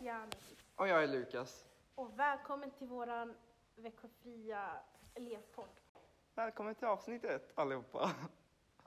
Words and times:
Janis 0.00 0.54
Och 0.76 0.88
jag 0.88 1.02
är 1.02 1.08
Lukas. 1.08 1.64
och 1.94 2.18
välkommen 2.18 2.70
till 2.70 2.86
våran 2.86 3.34
veckofria 3.76 4.80
elevpodd. 5.14 5.68
Välkommen 6.34 6.74
till 6.74 6.86
avsnitt 6.88 7.24
ett 7.24 7.52
allihopa. 7.58 8.10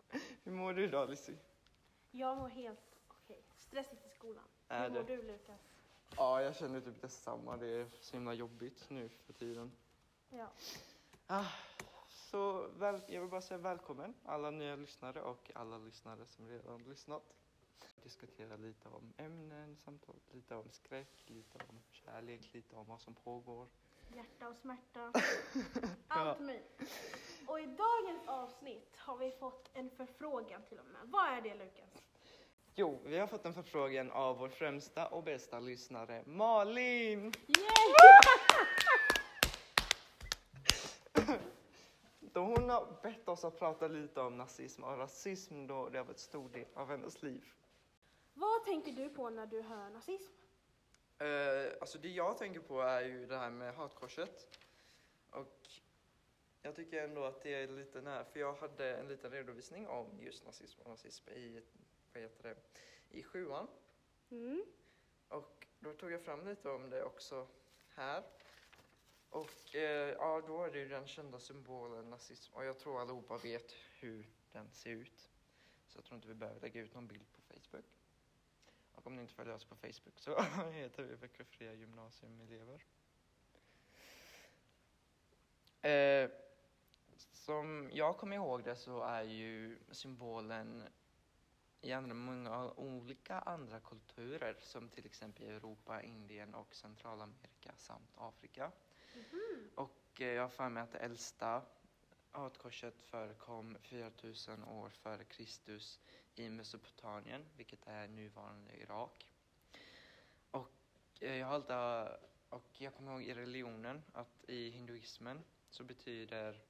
Hur 0.43 0.51
mår 0.51 0.73
du 0.73 0.83
idag 0.83 1.09
Lizzy? 1.09 1.33
Jag 2.11 2.37
mår 2.37 2.47
helt 2.49 2.79
okej. 3.07 3.43
Stressigt 3.55 4.05
i 4.05 4.09
skolan. 4.09 4.43
Är 4.67 4.83
Hur 4.83 4.89
mår 4.89 5.03
det? 5.03 5.15
du 5.15 5.21
Lukas? 5.23 5.61
Ja, 6.17 6.41
jag 6.41 6.55
känner 6.55 6.81
typ 6.81 7.01
detsamma. 7.01 7.57
Det 7.57 7.67
är 7.67 7.87
så 7.99 8.13
himla 8.15 8.33
jobbigt 8.33 8.85
nu 8.89 9.09
för 9.09 9.33
tiden. 9.33 9.71
Ja. 10.29 10.47
Ah, 11.27 11.45
så 12.09 12.67
väl, 12.67 13.01
jag 13.07 13.21
vill 13.21 13.29
bara 13.29 13.41
säga 13.41 13.57
välkommen 13.57 14.13
alla 14.25 14.51
nya 14.51 14.75
lyssnare 14.75 15.21
och 15.21 15.51
alla 15.55 15.77
lyssnare 15.77 16.25
som 16.25 16.47
redan 16.49 16.83
lyssnat. 16.83 17.23
Diskutera 18.07 18.55
lite 18.55 18.89
om 18.89 19.13
ämnen, 19.17 19.75
samtal, 19.75 20.15
lite 20.31 20.55
om 20.55 20.69
skräck, 20.71 21.23
lite 21.25 21.57
om 21.69 21.79
kärlek, 21.91 22.53
lite 22.53 22.75
om 22.75 22.87
vad 22.87 23.01
som 23.01 23.13
pågår. 23.15 23.67
Hjärta 24.15 24.47
och 24.47 24.55
smärta. 24.55 25.13
Allt 26.07 26.39
möjligt. 26.39 26.81
Och 27.47 27.59
i 27.59 27.65
dagens 27.65 28.27
avsnitt 28.27 28.97
har 28.97 29.17
vi 29.17 29.31
fått 29.31 29.69
en 29.73 29.89
förfrågan 29.89 30.61
till 30.69 30.79
och 30.79 30.85
med. 30.85 31.01
Vad 31.05 31.29
är 31.29 31.41
det 31.41 31.55
Lukas? 31.55 31.89
Jo, 32.75 32.99
vi 33.05 33.17
har 33.17 33.27
fått 33.27 33.45
en 33.45 33.53
förfrågan 33.53 34.11
av 34.11 34.37
vår 34.37 34.49
främsta 34.49 35.07
och 35.07 35.23
bästa 35.23 35.59
lyssnare, 35.59 36.23
Malin! 36.25 37.33
Då 42.19 42.39
hon 42.39 42.69
har 42.69 42.99
bett 43.03 43.27
oss 43.27 43.45
att 43.45 43.59
prata 43.59 43.87
lite 43.87 44.21
om 44.21 44.37
nazism 44.37 44.83
och 44.83 44.97
rasism 44.97 45.67
då 45.67 45.89
det 45.89 45.97
har 45.97 46.05
varit 46.05 46.19
stor 46.19 46.49
del 46.49 46.65
av 46.73 46.89
hennes 46.89 47.23
liv. 47.23 47.43
Vad 48.39 48.65
tänker 48.65 48.91
du 48.91 49.09
på 49.09 49.29
när 49.29 49.45
du 49.45 49.61
hör 49.61 49.89
nazism? 49.89 50.33
Uh, 51.21 51.73
alltså 51.81 51.97
det 51.97 52.09
jag 52.09 52.37
tänker 52.37 52.59
på 52.59 52.81
är 52.81 53.01
ju 53.01 53.25
det 53.25 53.37
här 53.37 53.49
med 53.49 53.75
hatkorset. 53.75 54.59
Och 55.29 55.67
jag 56.61 56.75
tycker 56.75 57.03
ändå 57.03 57.23
att 57.23 57.41
det 57.41 57.53
är 57.53 57.67
lite 57.67 58.01
nära, 58.01 58.25
för 58.25 58.39
jag 58.39 58.53
hade 58.53 58.97
en 58.97 59.07
liten 59.07 59.31
redovisning 59.31 59.87
om 59.87 60.21
just 60.21 60.45
nazism 60.45 60.81
och 60.81 60.91
rasism 60.91 61.29
i, 61.29 61.61
vad 62.13 62.23
heter 62.23 62.43
det, 62.43 62.55
i 63.17 63.23
sjuan. 63.23 63.67
Mm. 64.29 64.65
Och 65.27 65.67
då 65.79 65.93
tog 65.93 66.11
jag 66.11 66.21
fram 66.21 66.45
lite 66.45 66.69
om 66.69 66.89
det 66.89 67.03
också 67.03 67.47
här. 67.89 68.23
Och 69.29 69.75
eh, 69.75 70.09
ja, 70.09 70.41
då 70.47 70.63
är 70.63 70.71
det 70.71 70.79
ju 70.79 70.87
den 70.87 71.07
kända 71.07 71.39
symbolen 71.39 72.09
nazism. 72.09 72.55
Och 72.55 72.65
jag 72.65 72.79
tror 72.79 73.01
allihopa 73.01 73.37
vet 73.37 73.71
hur 73.71 74.29
den 74.51 74.71
ser 74.71 74.89
ut. 74.89 75.29
Så 75.87 75.97
jag 75.97 76.05
tror 76.05 76.15
inte 76.15 76.27
vi 76.27 76.33
behöver 76.33 76.61
lägga 76.61 76.81
ut 76.81 76.93
någon 76.93 77.07
bild 77.07 77.33
på 77.33 77.41
Facebook. 77.41 77.85
Och 78.97 79.07
om 79.07 79.15
ni 79.15 79.21
inte 79.21 79.33
följer 79.33 79.55
oss 79.55 79.65
på 79.65 79.75
Facebook 79.75 80.19
så 80.19 80.41
heter 80.71 81.03
vi 81.03 81.15
Växjöfria 81.15 81.73
gymnasiumelever. 81.73 82.83
Eh, 85.81 86.29
som 87.31 87.89
jag 87.93 88.17
kommer 88.17 88.35
ihåg 88.35 88.63
det 88.63 88.75
så 88.75 89.03
är 89.03 89.23
ju 89.23 89.79
symbolen 89.91 90.83
i 91.81 91.91
andra, 91.93 92.13
många 92.13 92.71
olika 92.71 93.39
andra 93.39 93.79
kulturer 93.79 94.55
som 94.59 94.89
till 94.89 95.05
exempel 95.05 95.47
Europa, 95.47 96.01
Indien 96.01 96.55
och 96.55 96.75
Centralamerika 96.75 97.73
samt 97.77 98.11
Afrika. 98.15 98.71
Mhm. 99.15 99.69
Och 99.75 100.21
eh, 100.21 100.27
jag 100.27 100.41
har 100.41 100.49
för 100.49 100.69
mig 100.69 100.83
att 100.83 100.91
det 100.91 100.97
äldsta 100.97 101.61
hatkorset 102.31 103.01
förekom 103.01 103.77
4000 103.81 104.63
år 104.63 104.89
före 104.89 105.23
Kristus 105.23 105.99
i 106.39 106.49
Mesopotamien, 106.49 107.45
vilket 107.55 107.87
är 107.87 108.07
nuvarande 108.07 108.77
Irak. 108.77 109.29
Och 110.51 110.71
eh, 111.21 111.35
jag 111.35 111.47
har 111.47 111.53
alltid, 111.53 112.17
och 112.49 112.81
jag 112.81 112.95
kommer 112.95 113.11
ihåg 113.11 113.23
i 113.23 113.33
religionen 113.33 114.03
att 114.13 114.43
i 114.47 114.69
hinduismen 114.69 115.43
så 115.69 115.83
betyder, 115.83 116.61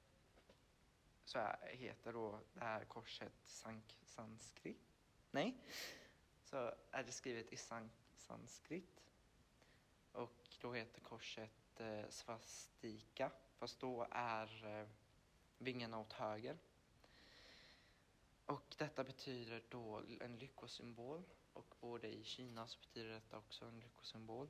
så 1.24 1.38
här 1.38 1.68
heter 1.72 2.12
då 2.12 2.40
det 2.54 2.60
här 2.60 2.84
korset 2.84 3.32
sank, 3.42 3.98
sanskrit. 4.04 4.94
Nej, 5.30 5.56
så 6.44 6.74
är 6.90 7.04
det 7.04 7.12
skrivet 7.12 7.52
i 7.52 7.56
sank 7.56 7.92
sanskrit. 8.16 9.04
Och 10.12 10.48
då 10.60 10.72
heter 10.72 11.00
korset 11.00 11.80
eh, 11.80 12.08
svastika, 12.08 13.30
fast 13.58 13.80
då 13.80 14.06
är 14.10 14.80
eh, 14.80 14.88
vingarna 15.58 15.98
åt 15.98 16.12
höger. 16.12 16.58
Och 18.48 18.74
detta 18.78 19.04
betyder 19.04 19.62
då 19.68 20.02
en 20.20 20.38
lyckosymbol 20.38 21.22
och 21.52 21.74
både 21.80 22.08
i 22.08 22.24
Kina 22.24 22.66
så 22.66 22.78
betyder 22.80 23.10
detta 23.10 23.38
också 23.38 23.64
en 23.64 23.80
lyckosymbol. 23.80 24.48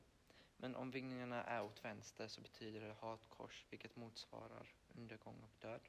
Men 0.57 0.77
om 0.77 0.91
vingarna 0.91 1.45
är 1.45 1.63
åt 1.63 1.85
vänster 1.85 2.29
så 2.29 2.41
betyder 2.41 2.81
det 2.81 2.95
hatkors 3.01 3.67
vilket 3.71 3.97
motsvarar 3.97 4.75
undergång 4.89 5.43
och 5.43 5.57
död. 5.59 5.81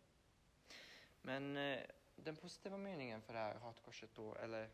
Men 1.22 1.58
eh, 1.58 1.80
den 2.16 2.36
positiva 2.36 2.78
meningen 2.78 3.22
för 3.22 3.34
det 3.34 3.40
här 3.40 3.56
hatkorset 3.56 4.16
då, 4.16 4.36
eller 4.36 4.70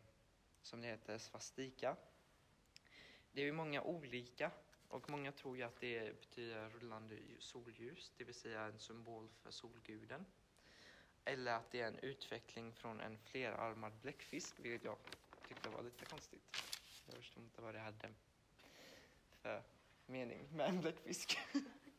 som 0.62 0.80
det 0.80 0.86
heter 0.86 1.18
svastika, 1.18 1.96
det 3.32 3.40
är 3.40 3.44
ju 3.44 3.52
många 3.52 3.82
olika 3.82 4.50
och 4.88 5.10
många 5.10 5.32
tror 5.32 5.56
ju 5.56 5.62
att 5.62 5.80
det 5.80 6.20
betyder 6.20 6.68
rullande 6.68 7.18
solljus, 7.38 8.12
det 8.16 8.24
vill 8.24 8.34
säga 8.34 8.64
en 8.64 8.78
symbol 8.78 9.28
för 9.42 9.50
solguden. 9.50 10.26
Eller 11.28 11.52
att 11.52 11.70
det 11.70 11.80
är 11.80 11.86
en 11.86 11.98
utveckling 11.98 12.72
från 12.72 13.00
en 13.00 13.18
flerarmad 13.18 13.92
bläckfisk, 14.02 14.54
vilket 14.58 14.84
jag 14.84 14.96
tyckte 15.48 15.68
var 15.68 15.82
lite 15.82 16.04
konstigt. 16.04 16.42
Jag 17.06 17.16
förstod 17.16 17.42
inte 17.42 17.62
vad 17.62 17.74
det 17.74 17.80
hade 17.80 18.08
för 19.42 19.62
mening 20.06 20.48
med 20.52 20.68
en 20.68 20.80
bläckfisk. 20.80 21.38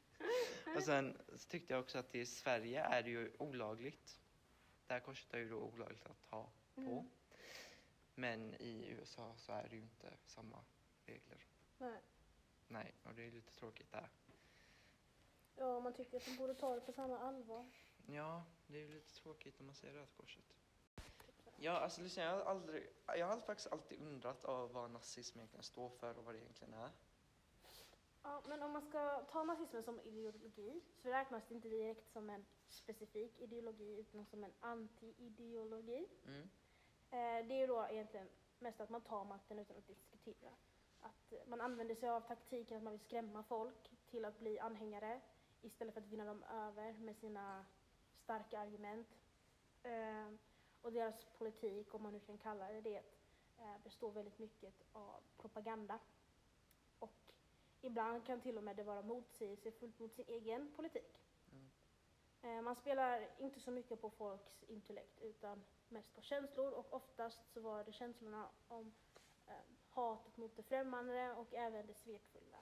och 0.75 0.83
sen 0.83 1.17
tyckte 1.47 1.73
jag 1.73 1.79
också 1.79 1.97
att 1.97 2.15
i 2.15 2.25
Sverige 2.25 2.81
är 2.83 3.03
det 3.03 3.09
ju 3.09 3.31
olagligt. 3.39 4.19
Det 4.87 4.93
här 4.93 4.99
korset 4.99 5.33
är 5.33 5.37
ju 5.37 5.49
då 5.49 5.57
olagligt 5.57 6.05
att 6.05 6.25
ha 6.29 6.49
på. 6.75 6.81
Mm. 6.81 7.09
Men 8.15 8.53
i 8.53 8.87
USA 8.87 9.33
så 9.37 9.51
är 9.51 9.67
det 9.69 9.75
ju 9.75 9.81
inte 9.81 10.13
samma 10.25 10.65
regler. 11.05 11.45
Nej. 11.77 12.01
Nej, 12.67 12.95
och 13.03 13.15
det 13.15 13.27
är 13.27 13.31
lite 13.31 13.53
tråkigt 13.53 13.91
där. 13.91 14.09
Ja, 15.55 15.79
man 15.79 15.93
tycker 15.93 16.17
att 16.17 16.25
de 16.25 16.35
borde 16.35 16.55
ta 16.55 16.75
det 16.75 16.81
på 16.81 16.91
samma 16.91 17.19
allvar. 17.19 17.69
Ja, 18.09 18.43
det 18.67 18.77
är 18.77 18.81
ju 18.81 18.93
lite 18.93 19.13
tråkigt 19.13 19.59
när 19.59 19.65
man 19.65 19.75
ser 19.75 19.91
rödkorset. 19.91 20.55
Ja, 21.59 21.71
alltså 21.71 22.01
lyssna, 22.01 22.23
jag 22.23 22.31
har 22.31 22.41
aldrig, 22.41 22.89
jag 23.05 23.27
har 23.27 23.41
faktiskt 23.41 23.71
alltid 23.71 24.01
undrat 24.01 24.45
av 24.45 24.71
vad 24.71 24.91
nazism 24.91 25.37
egentligen 25.37 25.63
står 25.63 25.89
för 25.89 26.17
och 26.17 26.25
vad 26.25 26.35
det 26.35 26.39
egentligen 26.39 26.73
är. 26.73 26.91
Ja, 28.23 28.41
men 28.47 28.63
om 28.63 28.71
man 28.71 28.81
ska 28.81 29.23
ta 29.31 29.43
nazismen 29.43 29.83
som 29.83 29.99
ideologi 29.99 30.81
så 31.01 31.09
räknas 31.09 31.43
det 31.47 31.53
inte 31.55 31.69
direkt 31.69 32.11
som 32.11 32.29
en 32.29 32.45
specifik 32.67 33.39
ideologi 33.39 33.99
utan 33.99 34.25
som 34.25 34.43
en 34.43 34.53
anti-ideologi. 34.59 36.07
Mm. 36.25 36.41
Eh, 37.09 37.47
det 37.47 37.53
är 37.53 37.59
ju 37.59 37.67
då 37.67 37.87
egentligen 37.89 38.29
mest 38.59 38.81
att 38.81 38.89
man 38.89 39.01
tar 39.01 39.25
makten 39.25 39.59
utan 39.59 39.77
att 39.77 39.87
diskutera. 39.87 40.51
Att 41.01 41.33
man 41.47 41.61
använder 41.61 41.95
sig 41.95 42.09
av 42.09 42.21
taktiken 42.21 42.77
att 42.77 42.83
man 42.83 42.93
vill 42.93 43.01
skrämma 43.01 43.43
folk 43.43 43.91
till 44.09 44.25
att 44.25 44.39
bli 44.39 44.59
anhängare 44.59 45.21
istället 45.61 45.93
för 45.93 46.01
att 46.01 46.07
vinna 46.07 46.25
dem 46.25 46.43
över 46.43 46.93
med 46.93 47.17
sina 47.17 47.65
starka 48.27 48.59
argument. 48.59 49.07
Eh, 49.83 50.27
och 50.81 50.91
deras 50.91 51.25
politik, 51.37 51.93
om 51.93 52.03
man 52.03 52.13
nu 52.13 52.19
kan 52.19 52.37
kalla 52.37 52.67
det 52.71 52.81
det, 52.81 53.03
eh, 53.57 53.77
består 53.83 54.11
väldigt 54.11 54.39
mycket 54.39 54.73
av 54.93 55.21
propaganda. 55.37 55.99
Och 56.99 57.13
ibland 57.81 58.25
kan 58.25 58.41
till 58.41 58.57
och 58.57 58.63
med 58.63 58.75
det 58.75 58.83
vara 58.83 59.01
motsägelsefullt 59.01 59.99
mot 59.99 60.13
sin 60.15 60.25
egen 60.27 60.73
politik. 60.75 61.19
Mm. 61.51 61.69
Eh, 62.41 62.61
Man 62.61 62.75
spelar 62.75 63.29
inte 63.37 63.59
så 63.59 63.71
mycket 63.71 64.01
på 64.01 64.09
folks 64.09 64.63
intellekt 64.67 65.21
utan 65.21 65.63
mest 65.89 66.15
på 66.15 66.21
känslor 66.21 66.73
och 66.73 66.93
oftast 66.93 67.39
så 67.53 67.61
var 67.61 67.83
det 67.83 67.91
känslorna 67.91 68.49
om 68.67 68.93
eh, 69.47 69.53
hatet 69.89 70.37
mot 70.37 70.55
det 70.55 70.63
främmande 70.63 71.33
och 71.33 71.53
även 71.53 71.87
det 71.87 71.93
svekfulla. 71.93 72.57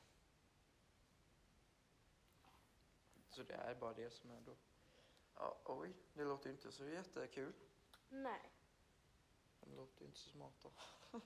Så 3.29 3.44
det 3.44 3.53
är 3.53 3.75
bara 3.75 3.94
det 3.94 4.09
som 4.09 4.31
är 4.31 4.41
då. 4.41 4.56
Ja, 5.35 5.57
oj, 5.65 5.93
det 6.13 6.23
låter 6.23 6.45
ju 6.45 6.51
inte 6.51 6.71
så 6.71 6.85
jättekul. 6.85 7.53
Nej. 8.09 8.51
Det 9.59 9.75
låter 9.75 10.01
ju 10.01 10.05
inte 10.05 10.19
så 10.19 10.29
smart 10.29 10.53
då. 10.61 10.71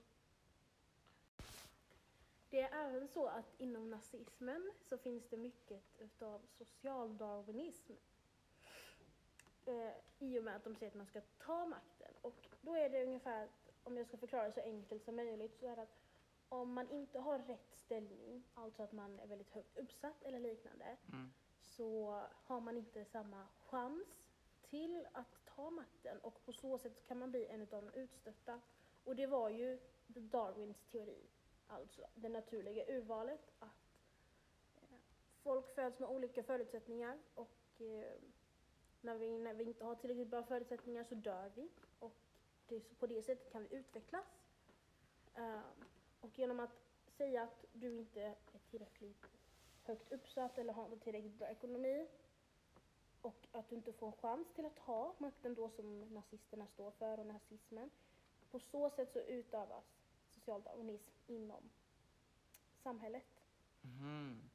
Det 2.49 2.61
är 2.61 2.85
även 2.85 3.07
så 3.07 3.27
att 3.27 3.53
inom 3.59 3.89
nazismen 3.89 4.71
så 4.81 4.97
finns 4.97 5.27
det 5.29 5.37
mycket 5.37 5.83
utav 5.99 6.41
socialdarwinism. 6.57 7.93
Eh, 9.65 9.93
I 10.19 10.39
och 10.39 10.43
med 10.43 10.55
att 10.55 10.63
de 10.63 10.75
säger 10.75 10.91
att 10.91 10.97
man 10.97 11.05
ska 11.07 11.21
ta 11.37 11.65
makten. 11.65 12.13
Och 12.21 12.49
då 12.61 12.75
är 12.75 12.89
det 12.89 13.03
ungefär, 13.03 13.49
om 13.83 13.97
jag 13.97 14.07
ska 14.07 14.17
förklara 14.17 14.43
det 14.47 14.53
så 14.53 14.61
enkelt 14.61 15.03
som 15.03 15.15
möjligt, 15.15 15.57
så 15.59 15.65
är 15.65 15.75
det 15.75 15.81
att 15.81 15.99
om 16.49 16.73
man 16.73 16.89
inte 16.89 17.19
har 17.19 17.39
rätt 17.39 17.75
ställning, 17.75 18.43
alltså 18.53 18.83
att 18.83 18.91
man 18.91 19.19
är 19.19 19.27
väldigt 19.27 19.49
högt 19.51 19.77
uppsatt 19.77 20.23
eller 20.23 20.39
liknande, 20.39 20.97
Mm 21.07 21.33
så 21.63 22.21
har 22.31 22.59
man 22.59 22.77
inte 22.77 23.05
samma 23.05 23.47
chans 23.59 24.07
till 24.69 25.07
att 25.11 25.45
ta 25.55 25.69
makten 25.69 26.19
och 26.19 26.45
på 26.45 26.53
så 26.53 26.77
sätt 26.77 27.07
kan 27.07 27.19
man 27.19 27.31
bli 27.31 27.45
en 27.45 27.61
av 27.61 27.67
de 27.67 27.89
utstötta. 27.93 28.61
Och 29.03 29.15
det 29.15 29.27
var 29.27 29.49
ju 29.49 29.79
Darwins 30.07 30.77
teori 30.91 31.27
alltså 31.69 32.01
det 32.15 32.29
naturliga 32.29 32.85
urvalet, 32.87 33.51
att 33.59 33.97
eh, 34.75 34.97
folk 35.43 35.75
föds 35.75 35.99
med 35.99 36.09
olika 36.09 36.43
förutsättningar 36.43 37.17
och 37.35 37.81
eh, 37.81 38.13
när 39.01 39.17
vi, 39.17 39.37
när 39.37 39.53
vi 39.53 39.63
inte 39.63 39.85
har 39.85 39.95
tillräckligt 39.95 40.27
bra 40.27 40.43
förutsättningar 40.43 41.03
så 41.03 41.15
dör 41.15 41.51
vi 41.55 41.69
och 41.99 42.15
det, 42.67 42.99
på 42.99 43.07
det 43.07 43.23
sättet 43.23 43.51
kan 43.51 43.63
vi 43.63 43.75
utvecklas. 43.75 44.25
Ehm, 45.35 45.61
och 46.21 46.39
genom 46.39 46.59
att 46.59 46.83
säga 47.17 47.43
att 47.43 47.65
du 47.73 47.97
inte 47.97 48.21
är 48.21 48.35
tillräckligt 48.71 49.25
högt 49.89 50.11
uppsatt 50.11 50.57
eller 50.57 50.73
har 50.73 50.85
inte 50.85 50.99
tillräckligt 51.03 51.37
bra 51.37 51.47
ekonomi 51.47 52.07
och 53.21 53.47
att 53.51 53.69
du 53.69 53.75
inte 53.75 53.93
får 53.93 54.07
en 54.07 54.13
chans 54.13 54.47
till 54.55 54.65
att 54.65 54.79
ha 54.79 55.13
makten 55.17 55.53
då 55.53 55.69
som 55.69 56.01
nazisterna 56.13 56.67
står 56.67 56.91
för 56.91 57.19
och 57.19 57.25
nazismen. 57.25 57.89
På 58.51 58.59
så 58.59 58.89
sätt 58.89 59.11
så 59.13 59.19
utövas 59.19 59.83
social 60.29 60.61
darwinism 60.63 61.11
inom 61.27 61.69
samhället. 62.83 63.41
Mhm. 63.81 64.49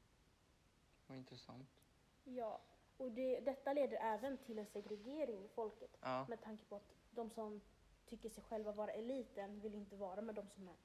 Vad 1.06 1.18
intressant. 1.18 1.68
Ja, 2.24 2.60
och 2.96 3.12
det, 3.12 3.40
detta 3.40 3.72
leder 3.72 3.98
även 4.00 4.38
till 4.38 4.58
en 4.58 4.66
segregering 4.66 5.44
i 5.44 5.48
folket 5.48 5.96
Ja. 6.00 6.26
med 6.28 6.40
tanke 6.40 6.64
på 6.64 6.76
att 6.76 6.94
de 7.10 7.30
som 7.30 7.60
tycker 8.06 8.28
sig 8.28 8.42
själva 8.44 8.72
vara 8.72 8.92
eliten 8.92 9.60
vill 9.60 9.74
inte 9.74 9.96
vara 9.96 10.20
med 10.20 10.34
de 10.34 10.48
som 10.48 10.68
är 10.68 10.76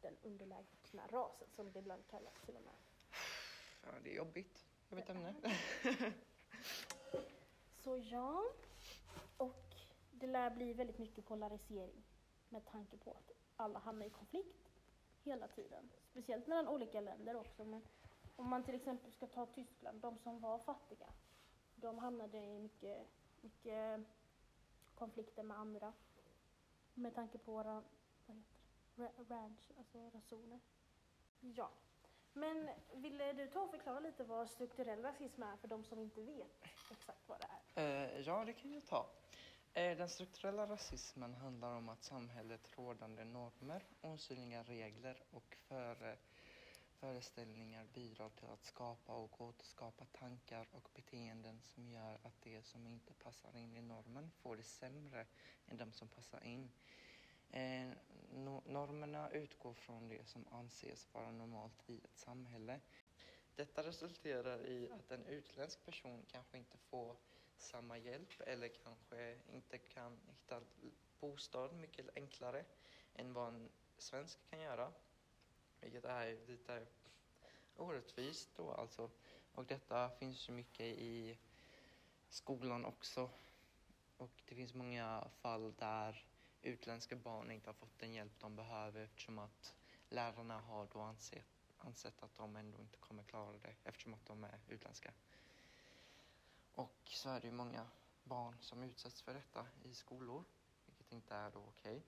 den 0.00 0.16
underlägsna 0.22 1.06
rasen 1.06 1.48
som 1.56 1.72
det 1.72 1.78
ibland 1.78 2.06
kallas 2.10 2.34
till 2.44 2.56
och 2.56 2.62
med 2.62 2.74
ja, 3.86 3.92
det 4.04 4.10
är 4.10 4.16
jobbigt. 4.16 4.66
Jobbigt 4.90 5.10
ämne. 5.10 5.34
Så 7.78 7.98
ja, 7.98 8.42
och 9.36 9.74
det 10.10 10.26
lär 10.26 10.50
bli 10.50 10.72
väldigt 10.72 10.98
mycket 10.98 11.26
polarisering 11.26 12.02
med 12.48 12.66
tanke 12.66 12.96
på 12.96 13.10
att 13.10 13.32
alla 13.56 13.78
hamnar 13.78 14.06
i 14.06 14.10
konflikt 14.10 14.72
hela 15.22 15.48
tiden. 15.48 15.90
Speciellt 16.10 16.46
mellan 16.46 16.68
olika 16.68 17.00
länder 17.00 17.36
också. 17.36 17.64
Men 17.64 17.82
om 18.36 18.48
man 18.48 18.64
till 18.64 18.74
exempel 18.74 19.12
ska 19.12 19.26
ta 19.26 19.46
Tyskland, 19.46 20.00
de 20.00 20.18
som 20.18 20.40
var 20.40 20.58
fattiga, 20.58 21.06
de 21.74 21.98
hamnade 21.98 22.38
i 22.38 22.58
mycket, 22.58 23.06
mycket 23.40 24.00
konflikter 24.94 25.42
med 25.42 25.58
andra. 25.58 25.92
Med 26.94 27.14
tanke 27.14 27.38
på 27.38 27.52
våra, 27.52 27.82
vad 28.94 29.06
heter 29.06 29.24
det, 29.24 29.34
ranch, 29.34 29.70
alltså 29.78 30.10
rasoner. 30.10 30.60
Ja. 31.40 31.70
Men 32.36 32.70
ville 32.94 33.32
du 33.32 33.46
ta 33.46 33.60
och 33.60 33.70
förklara 33.70 34.00
lite 34.00 34.24
vad 34.24 34.50
strukturell 34.50 35.02
rasism 35.02 35.42
är 35.42 35.56
för 35.56 35.68
de 35.68 35.84
som 35.84 35.98
inte 35.98 36.20
vet 36.20 36.62
exakt 36.90 37.28
vad 37.28 37.40
det 37.40 37.80
är? 37.80 38.04
Eh, 38.14 38.20
ja, 38.20 38.44
det 38.44 38.52
kan 38.52 38.72
jag 38.72 38.86
ta. 38.86 39.10
Eh, 39.74 39.96
den 39.96 40.08
strukturella 40.08 40.66
rasismen 40.66 41.34
handlar 41.34 41.76
om 41.76 41.88
att 41.88 42.02
samhället 42.02 42.78
rådande 42.78 43.24
normer, 43.24 43.84
osynliga 44.00 44.62
regler 44.62 45.22
och 45.30 45.56
före, 45.68 46.16
föreställningar 47.00 47.86
bidrar 47.94 48.28
till 48.28 48.48
att 48.48 48.64
skapa 48.64 49.12
och 49.14 49.40
återskapa 49.40 50.04
tankar 50.04 50.66
och 50.72 50.88
beteenden 50.94 51.60
som 51.62 51.88
gör 51.88 52.18
att 52.22 52.42
de 52.42 52.62
som 52.62 52.86
inte 52.86 53.14
passar 53.14 53.56
in 53.56 53.76
i 53.76 53.82
normen 53.82 54.30
får 54.30 54.56
det 54.56 54.62
sämre 54.62 55.26
än 55.66 55.76
de 55.76 55.92
som 55.92 56.08
passar 56.08 56.44
in. 56.44 56.70
Eh, 57.50 57.90
no- 58.30 58.62
normerna 58.66 59.30
utgår 59.30 59.74
från 59.74 60.08
det 60.08 60.28
som 60.28 60.46
anses 60.50 61.14
vara 61.14 61.30
normalt 61.30 61.90
i 61.90 62.00
ett 62.04 62.18
samhälle. 62.18 62.80
Detta 63.54 63.82
resulterar 63.82 64.66
i 64.66 64.90
att 64.92 65.10
en 65.10 65.26
utländsk 65.26 65.84
person 65.84 66.24
kanske 66.28 66.58
inte 66.58 66.78
får 66.78 67.16
samma 67.56 67.98
hjälp 67.98 68.40
eller 68.40 68.68
kanske 68.68 69.38
inte 69.52 69.78
kan 69.78 70.20
hitta 70.26 70.60
bostad 71.20 71.74
mycket 71.74 72.16
enklare 72.16 72.64
än 73.14 73.32
vad 73.32 73.54
en 73.54 73.68
svensk 73.98 74.38
kan 74.50 74.60
göra. 74.60 74.92
Vilket 75.80 76.04
är 76.04 76.46
lite 76.46 76.86
orättvist 77.76 78.56
då 78.56 78.72
alltså. 78.72 79.10
Och 79.54 79.64
detta 79.64 80.10
finns 80.10 80.48
ju 80.48 80.52
mycket 80.52 80.86
i 80.86 81.38
skolan 82.28 82.84
också. 82.84 83.30
Och 84.16 84.42
det 84.48 84.54
finns 84.54 84.74
många 84.74 85.28
fall 85.40 85.74
där 85.78 86.24
utländska 86.66 87.16
barn 87.16 87.50
inte 87.50 87.68
har 87.68 87.74
fått 87.74 87.98
den 87.98 88.14
hjälp 88.14 88.32
de 88.40 88.56
behöver 88.56 89.00
eftersom 89.00 89.38
att 89.38 89.74
lärarna 90.08 90.60
har 90.60 90.88
då 90.92 91.00
ansett, 91.00 91.44
ansett 91.78 92.22
att 92.22 92.36
de 92.36 92.56
ändå 92.56 92.80
inte 92.80 92.98
kommer 92.98 93.22
klara 93.22 93.52
det 93.52 93.74
eftersom 93.84 94.14
att 94.14 94.26
de 94.26 94.44
är 94.44 94.60
utländska. 94.68 95.12
Och 96.74 97.00
så 97.04 97.28
är 97.28 97.40
det 97.40 97.46
ju 97.46 97.52
många 97.52 97.86
barn 98.24 98.56
som 98.60 98.82
utsätts 98.82 99.22
för 99.22 99.34
detta 99.34 99.66
i 99.84 99.94
skolor, 99.94 100.44
vilket 100.86 101.12
inte 101.12 101.34
är 101.34 101.50
då 101.50 101.58
okej. 101.68 102.02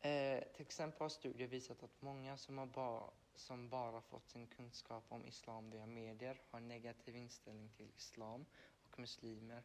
Eh, 0.00 0.44
till 0.52 0.62
exempel 0.62 1.00
har 1.00 1.08
studier 1.08 1.48
visat 1.48 1.82
att 1.82 2.02
många 2.02 2.36
som, 2.36 2.58
har 2.58 2.66
ba- 2.66 3.10
som 3.34 3.68
bara 3.68 4.00
fått 4.00 4.28
sin 4.28 4.46
kunskap 4.46 5.04
om 5.08 5.26
islam 5.26 5.70
via 5.70 5.86
medier 5.86 6.40
har 6.50 6.58
en 6.58 6.68
negativ 6.68 7.16
inställning 7.16 7.70
till 7.76 7.90
islam 7.96 8.46
och 8.84 8.98
muslimer 8.98 9.62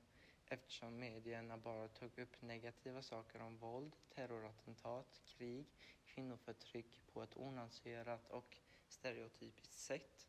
eftersom 0.50 1.00
medierna 1.00 1.58
bara 1.58 1.88
tog 1.88 2.20
upp 2.20 2.42
negativa 2.42 3.02
saker 3.02 3.42
om 3.42 3.58
våld, 3.58 3.96
terrorattentat, 4.10 5.22
krig, 5.26 5.66
kvinnoförtryck 6.06 7.02
på 7.14 7.24
ett 7.24 7.38
onyanserat 7.38 8.30
och 8.30 8.58
stereotypiskt 8.88 9.74
sätt. 9.74 10.28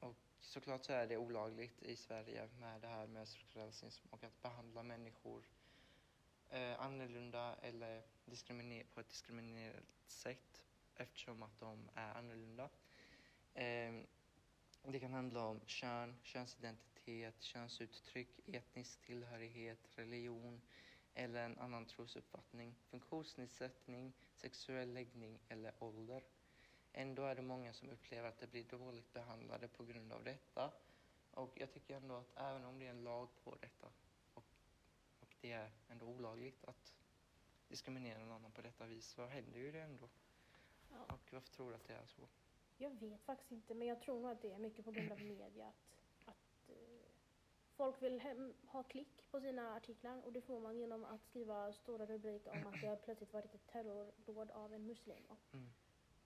Och 0.00 0.16
såklart 0.40 0.84
så 0.84 0.92
är 0.92 1.06
det 1.06 1.16
olagligt 1.16 1.82
i 1.82 1.96
Sverige 1.96 2.48
med 2.58 2.80
det 2.80 2.88
här 2.88 3.06
med 3.06 3.28
strukturell 3.28 3.66
rasism 3.66 4.06
och 4.10 4.24
att 4.24 4.42
behandla 4.42 4.82
människor 4.82 5.44
eh, 6.48 6.80
annorlunda 6.80 7.56
eller 7.62 8.02
diskriminer- 8.24 8.86
på 8.94 9.00
ett 9.00 9.08
diskriminerat 9.08 9.84
sätt 10.06 10.64
eftersom 10.94 11.42
att 11.42 11.60
de 11.60 11.90
är 11.94 12.14
annorlunda. 12.14 12.68
Eh, 13.54 13.94
det 14.82 15.00
kan 15.00 15.12
handla 15.12 15.44
om 15.44 15.60
kön, 15.66 16.16
könsidentitet, 16.22 17.42
könsuttryck, 17.42 18.40
etnisk 18.46 19.00
tillhörighet, 19.00 19.78
religion 19.94 20.60
eller 21.14 21.44
en 21.44 21.58
annan 21.58 21.86
trosuppfattning, 21.86 22.74
funktionsnedsättning, 22.90 24.12
sexuell 24.34 24.92
läggning 24.92 25.38
eller 25.48 25.72
ålder. 25.78 26.22
Ändå 26.92 27.22
är 27.22 27.34
det 27.34 27.42
många 27.42 27.72
som 27.72 27.90
upplever 27.90 28.28
att 28.28 28.38
de 28.38 28.46
blir 28.46 28.64
dåligt 28.64 29.12
behandlade 29.12 29.68
på 29.68 29.84
grund 29.84 30.12
av 30.12 30.24
detta. 30.24 30.72
Och 31.30 31.52
jag 31.54 31.72
tycker 31.72 31.96
ändå 31.96 32.16
att 32.16 32.36
även 32.36 32.64
om 32.64 32.78
det 32.78 32.86
är 32.86 32.90
en 32.90 33.04
lag 33.04 33.28
på 33.44 33.56
detta 33.60 33.86
och, 34.34 34.44
och 35.20 35.36
det 35.40 35.52
är 35.52 35.70
ändå 35.88 36.06
olagligt 36.06 36.64
att 36.64 36.94
diskriminera 37.68 38.18
någon 38.18 38.32
annan 38.32 38.52
på 38.52 38.62
detta 38.62 38.86
vis 38.86 39.06
så 39.06 39.26
händer 39.26 39.58
ju 39.58 39.72
det 39.72 39.80
ändå. 39.80 40.08
Ja. 40.90 41.14
Och 41.14 41.32
varför 41.32 41.50
tror 41.50 41.70
du 41.70 41.76
att 41.76 41.88
det 41.88 41.94
är 41.94 42.06
så? 42.06 42.28
Jag 42.82 42.90
vet 42.90 43.22
faktiskt 43.22 43.52
inte, 43.52 43.74
men 43.74 43.88
jag 43.88 44.00
tror 44.00 44.20
nog 44.20 44.30
att 44.30 44.42
det 44.42 44.52
är 44.52 44.58
mycket 44.58 44.84
på 44.84 44.90
grund 44.90 45.12
av 45.12 45.20
media. 45.22 45.66
Att, 45.66 46.28
att 46.28 46.68
eh, 46.68 46.74
folk 47.76 48.02
vill 48.02 48.20
hem, 48.20 48.54
ha 48.66 48.82
klick 48.82 49.30
på 49.30 49.40
sina 49.40 49.74
artiklar 49.76 50.22
och 50.24 50.32
det 50.32 50.40
får 50.40 50.60
man 50.60 50.76
genom 50.78 51.04
att 51.04 51.22
skriva 51.24 51.72
stora 51.72 52.06
rubriker 52.06 52.50
om 52.50 52.66
att 52.66 52.80
det 52.80 52.86
har 52.86 52.96
plötsligt 52.96 53.32
varit 53.32 53.54
ett 53.54 53.66
terrordåd 53.66 54.50
av 54.50 54.74
en 54.74 54.86
muslim. 54.86 55.22
Mm. 55.52 55.66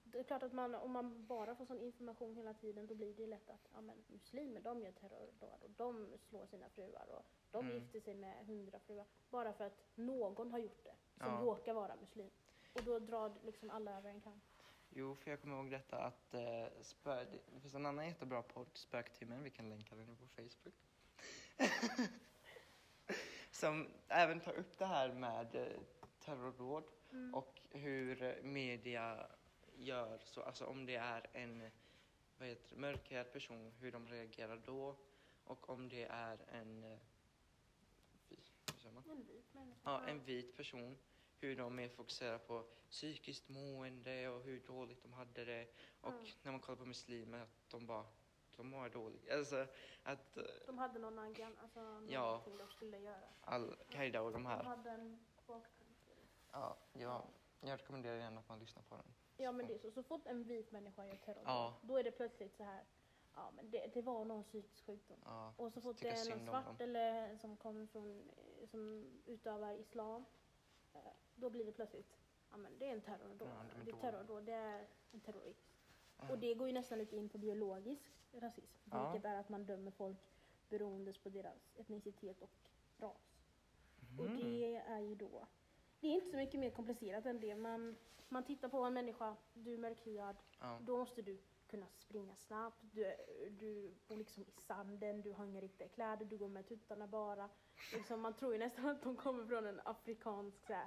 det 0.04 0.18
är 0.18 0.22
klart 0.24 0.42
att 0.42 0.52
man, 0.52 0.74
om 0.74 0.90
man 0.92 1.26
bara 1.26 1.54
får 1.54 1.64
sån 1.66 1.80
information 1.80 2.36
hela 2.36 2.54
tiden 2.54 2.86
då 2.86 2.94
blir 2.94 3.14
det 3.14 3.26
lätt 3.26 3.50
att 3.50 3.68
ja, 3.74 3.80
men, 3.80 4.04
muslimer 4.08 4.60
de 4.60 4.82
gör 4.82 4.92
terrordåd 4.92 5.62
och 5.62 5.70
de 5.70 6.18
slår 6.28 6.46
sina 6.46 6.68
fruar 6.68 7.06
och 7.10 7.24
de 7.50 7.64
Mm. 7.66 7.74
gifter 7.78 8.00
sig 8.00 8.14
med 8.14 8.46
hundra 8.46 8.78
fruar. 8.78 9.06
Bara 9.30 9.52
för 9.52 9.64
att 9.64 9.82
någon 9.94 10.50
har 10.50 10.58
gjort 10.58 10.84
det 10.84 10.94
som 11.18 11.26
Ja. 11.32 11.40
råkar 11.42 11.74
vara 11.74 11.96
muslim. 11.96 12.30
Och 12.72 12.82
då 12.84 12.98
drar 12.98 13.32
liksom 13.44 13.70
alla 13.70 13.98
över 13.98 14.10
en 14.10 14.20
kam. 14.20 14.40
Jo, 14.96 15.14
för 15.14 15.30
jag 15.30 15.40
kommer 15.40 15.56
ihåg 15.56 15.70
detta 15.70 15.98
att 15.98 16.34
eh, 16.34 16.66
spö, 16.82 17.24
det 17.24 17.60
finns 17.60 17.74
en 17.74 17.86
annan 17.86 18.06
jättebra 18.06 18.42
podd, 18.42 18.66
Spöktimmen, 18.74 19.42
vi 19.42 19.50
kan 19.50 19.68
länka 19.68 19.94
den 19.94 20.16
på 20.16 20.26
Facebook. 20.26 20.74
Som 23.50 23.88
även 24.08 24.40
tar 24.40 24.52
upp 24.52 24.78
det 24.78 24.86
här 24.86 25.12
med 25.12 25.54
eh, 25.54 25.80
terrordåd 26.20 26.84
Mm. 27.12 27.34
och 27.34 27.60
hur 27.70 28.22
eh, 28.22 28.42
media 28.42 29.26
gör 29.76 30.18
så, 30.24 30.42
alltså 30.42 30.66
om 30.66 30.86
det 30.86 30.94
är 30.96 31.26
en 31.32 31.70
vad 32.38 32.48
heter 32.48 32.74
det, 32.74 32.80
mörkhyad 32.80 33.32
person, 33.32 33.72
hur 33.80 33.92
de 33.92 34.08
reagerar 34.08 34.56
då 34.66 34.96
och 35.44 35.70
om 35.70 35.88
det 35.88 36.04
är 36.04 36.38
en, 36.52 36.84
eh, 36.84 36.98
vi- 38.28 38.36
hur 38.72 38.78
säger 38.80 38.94
man? 38.94 39.04
En 39.10 39.26
vit 39.26 39.54
människa. 39.54 39.80
Ja, 39.84 40.06
en 40.06 40.24
vit 40.24 40.56
person. 40.56 40.98
Hur 41.44 41.56
de 41.56 41.78
är 41.78 41.88
fokuserade 41.88 42.38
på 42.38 42.64
psykiskt 42.90 43.48
mående 43.48 44.28
och 44.28 44.42
hur 44.42 44.60
dåligt 44.66 45.02
de 45.02 45.12
hade 45.12 45.44
det. 45.44 45.66
Och 46.00 46.12
Mm. 46.12 46.24
när 46.42 46.52
man 46.52 46.60
kollar 46.60 46.76
på 46.78 46.84
muslimer, 46.84 47.40
att 47.42 47.70
de 47.70 47.86
bara, 47.86 48.04
de 48.56 48.66
mår 48.68 48.88
dåligt. 48.88 49.30
Alltså 49.30 49.66
att 50.02 50.36
eh, 50.36 50.42
De 50.66 50.78
hade 50.78 50.98
någon 50.98 51.18
agent, 51.18 51.58
alltså 51.62 51.80
Ja. 52.08 52.20
någonting 52.26 52.56
de 52.56 52.68
skulle 52.68 52.98
göra. 52.98 53.28
Al-Qaida 53.40 54.20
och 54.20 54.32
de 54.32 54.42
De 54.42 54.46
här. 54.46 54.62
hade 54.64 54.90
en 54.90 55.24
baktanke. 55.46 56.10
Ja, 56.52 56.76
jag, 56.92 57.22
jag 57.60 57.78
rekommenderar 57.80 58.16
gärna 58.16 58.40
att 58.40 58.48
man 58.48 58.58
lyssnar 58.58 58.82
på 58.82 58.94
den. 58.96 59.14
Ja 59.36 59.52
men 59.52 59.66
det 59.66 59.74
är 59.74 59.78
så, 59.78 59.90
så 59.90 60.02
fort 60.02 60.26
en 60.26 60.44
vit 60.44 60.72
människa 60.72 61.06
gör 61.06 61.16
terror, 61.16 61.42
Ja. 61.46 61.74
då 61.82 61.96
är 61.96 62.02
det 62.04 62.10
plötsligt 62.10 62.56
så 62.56 62.64
här, 62.64 62.84
ja 63.34 63.50
men 63.56 63.70
det, 63.70 63.90
det 63.94 64.02
var 64.02 64.24
någon 64.24 64.44
psykisk 64.44 64.86
sjukdom. 64.86 65.18
Ja, 65.24 65.54
Och 65.56 65.72
så 65.72 65.80
fort 65.80 65.96
det 66.00 66.08
är 66.08 66.30
någon 66.30 66.46
svart 66.46 66.80
eller 66.80 67.36
som 67.36 67.56
kommer 67.56 67.86
från, 67.86 68.28
eh, 68.60 68.68
som 68.68 69.10
utövar 69.26 69.72
islam, 69.74 70.24
eh, 70.94 71.00
då 71.44 71.50
blir 71.50 71.64
det 71.64 71.72
plötsligt, 71.72 72.16
ja, 72.50 72.56
men 72.56 72.78
det 72.78 72.88
är 72.88 72.92
en 72.92 73.00
terrordåd. 73.00 73.48
Ja, 73.48 73.64
det 73.84 73.90
är 73.90 73.96
terrordåd, 73.96 74.44
det 74.44 74.52
är 74.52 74.86
en 75.12 75.20
terrorist. 75.20 75.66
Ja. 76.18 76.30
Och 76.32 76.38
det 76.38 76.54
går 76.54 76.66
ju 76.66 76.72
nästan 76.74 76.98
lite 76.98 77.16
in 77.16 77.28
på 77.28 77.38
biologisk 77.38 78.12
rasism. 78.32 78.78
Ja. 78.90 79.10
Vilket 79.12 79.30
är 79.30 79.36
att 79.40 79.48
man 79.48 79.64
dömer 79.66 79.90
folk 79.90 80.18
beroende 80.68 81.12
på 81.22 81.28
deras 81.28 81.72
etnicitet 81.76 82.42
och 82.42 82.50
ras. 82.98 83.40
Och 84.18 84.26
Mm. 84.26 84.36
det 84.36 84.76
är 84.76 85.00
ju 85.00 85.14
då, 85.14 85.46
det 86.00 86.06
är 86.08 86.12
inte 86.12 86.30
så 86.30 86.36
mycket 86.36 86.60
mer 86.60 86.70
komplicerat 86.70 87.26
än 87.26 87.40
det. 87.40 87.54
Man, 87.54 87.96
man 88.28 88.44
tittar 88.44 88.68
på 88.68 88.78
en 88.78 88.94
människa, 88.94 89.36
du 89.54 89.74
är 89.74 89.78
mörkhyad, 89.78 90.36
Ja. 90.60 90.78
då 90.86 90.96
måste 90.98 91.22
du 91.22 91.38
kunna 91.66 91.86
springa 91.98 92.36
snabbt, 92.36 92.78
du, 92.92 93.14
du 93.50 93.94
bor 94.08 94.16
liksom 94.16 94.42
i 94.42 94.60
sanden, 94.60 95.22
du 95.22 95.32
har 95.32 95.44
inga 95.44 95.60
riktiga 95.60 95.88
kläder, 95.88 96.26
du 96.26 96.36
går 96.38 96.48
med 96.48 96.66
tuttarna 96.68 97.06
bara. 97.06 97.48
Liksom, 97.92 98.20
man 98.20 98.34
tror 98.34 98.52
ju 98.52 98.58
nästan 98.58 98.88
att 98.88 99.02
de 99.02 99.16
kommer 99.16 99.44
från 99.46 99.66
en 99.66 99.80
afrikansk 99.84 100.66
så 100.66 100.72
här, 100.72 100.86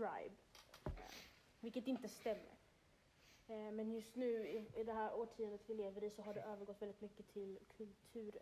tribe. 0.00 0.34
Vilket 1.60 1.86
inte 1.86 2.08
stämmer. 2.08 2.56
Eh, 3.46 3.72
Men 3.72 3.92
just 3.92 4.16
nu 4.16 4.48
i, 4.48 4.84
det 4.84 4.92
här 4.92 5.14
årtiondet 5.14 5.60
vi 5.66 5.74
lever 5.74 6.04
i 6.04 6.10
så 6.10 6.22
har 6.22 6.34
det 6.34 6.42
övergått 6.42 6.82
väldigt 6.82 7.00
mycket 7.00 7.28
till 7.28 7.58
kultur, 7.76 8.38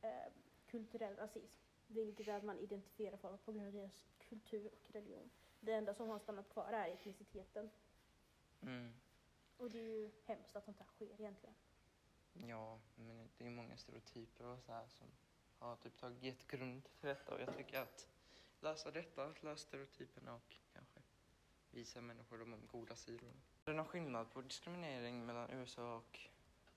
eh, 0.00 0.32
kulturell 0.66 1.16
rasism. 1.16 1.56
Vilket 1.86 2.28
är 2.28 2.34
att 2.34 2.44
man 2.44 2.58
identifierar 2.58 3.16
folk 3.16 3.44
på 3.44 3.52
grund 3.52 3.66
av 3.66 3.72
deras 3.72 4.04
kultur 4.28 4.66
och 4.66 4.90
religion. 4.92 5.30
Det 5.60 5.72
enda 5.72 5.94
som 5.94 6.08
har 6.08 6.18
stannat 6.18 6.48
kvar 6.48 6.72
är 6.72 6.88
etniciteten. 6.88 7.70
Mm. 8.60 8.92
Och 9.56 9.70
det 9.70 9.78
är 9.78 9.98
ju 9.98 10.10
hemskt 10.24 10.56
att 10.56 10.64
sånt 10.64 10.78
här 10.78 10.86
sker 10.86 11.20
egentligen. 11.20 11.54
Ja, 12.32 12.80
men 12.94 13.28
det 13.38 13.46
är 13.46 13.50
många 13.50 13.76
stereotyper 13.76 14.44
och 14.44 14.62
så 14.62 14.72
här 14.72 14.88
som 14.88 15.06
har 15.58 15.76
typ 15.76 15.96
tagit 15.96 16.46
grund 16.46 16.84
till 16.84 17.08
detta 17.08 17.34
och 17.34 17.40
jag 17.40 17.56
tycker 17.56 17.80
att 17.80 18.08
lösa 18.60 18.90
detta, 18.90 19.34
lösa 19.40 19.56
stereotyperna 19.56 20.34
och 20.34 20.56
kanske 20.72 20.99
visa 21.70 22.00
människor 22.00 22.38
de 22.38 22.54
goda 22.72 22.96
sidorna. 22.96 23.32
Är 23.64 23.70
det 23.70 23.76
någon 23.76 23.86
skillnad 23.86 24.30
på 24.30 24.40
diskriminering 24.42 25.26
mellan 25.26 25.50
USA 25.50 25.96
och 25.96 26.20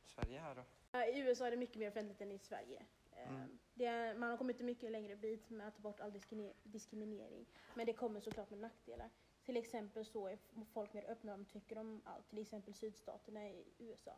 Sverige 0.05 0.39
här 0.39 0.55
då? 0.55 0.63
I 1.00 1.19
USA 1.19 1.45
är 1.47 1.51
det 1.51 1.57
mycket 1.57 1.75
mer 1.75 1.88
offentligt 1.88 2.21
än 2.21 2.31
i 2.31 2.39
Sverige. 2.39 2.85
Mm. 3.15 3.59
Det 3.73 3.85
är, 3.85 4.15
man 4.15 4.29
har 4.29 4.38
kommit 4.38 4.59
en 4.59 4.65
mycket 4.65 4.91
längre 4.91 5.15
bit 5.15 5.50
med 5.50 5.67
att 5.67 5.75
ta 5.75 5.81
bort 5.81 6.00
all 6.00 6.12
diskrimine- 6.12 6.53
diskriminering. 6.63 7.45
Men 7.75 7.85
det 7.85 7.93
kommer 7.93 8.19
såklart 8.19 8.50
med 8.50 8.59
nackdelar. 8.59 9.09
Till 9.45 9.57
exempel 9.57 10.05
så 10.05 10.27
är 10.27 10.38
folk 10.73 10.93
mer 10.93 11.05
öppna 11.12 11.31
de 11.31 11.45
tycker 11.45 11.77
om 11.77 12.01
allt. 12.05 12.29
Till 12.29 12.39
exempel 12.39 12.73
sydstaterna 12.73 13.50
i 13.50 13.65
USA. 13.77 14.12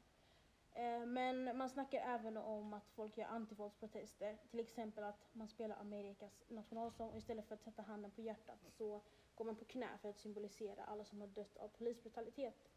Eh, 0.73 1.05
Men 1.05 1.57
man 1.57 1.69
snackar 1.69 1.99
även 1.99 2.37
om 2.37 2.73
att 2.73 2.87
folk 2.89 3.17
gör 3.17 3.25
antivåldsprotester. 3.25 4.37
Till 4.51 4.59
exempel 4.59 5.03
att 5.03 5.29
man 5.33 5.47
spelar 5.47 5.75
Amerikas 5.79 6.43
nationalsång 6.47 7.09
och 7.09 7.17
istället 7.17 7.47
för 7.47 7.55
att 7.55 7.63
sätta 7.63 7.81
handen 7.81 8.11
på 8.11 8.21
hjärtat 8.21 8.59
så 8.69 9.01
går 9.35 9.45
man 9.45 9.55
på 9.55 9.65
knä 9.65 9.97
för 10.01 10.09
att 10.09 10.19
symbolisera 10.19 10.83
alla 10.85 11.05
som 11.05 11.21
har 11.21 11.27
dött 11.27 11.57
av 11.57 11.67
polisbrutalitet. 11.67 12.69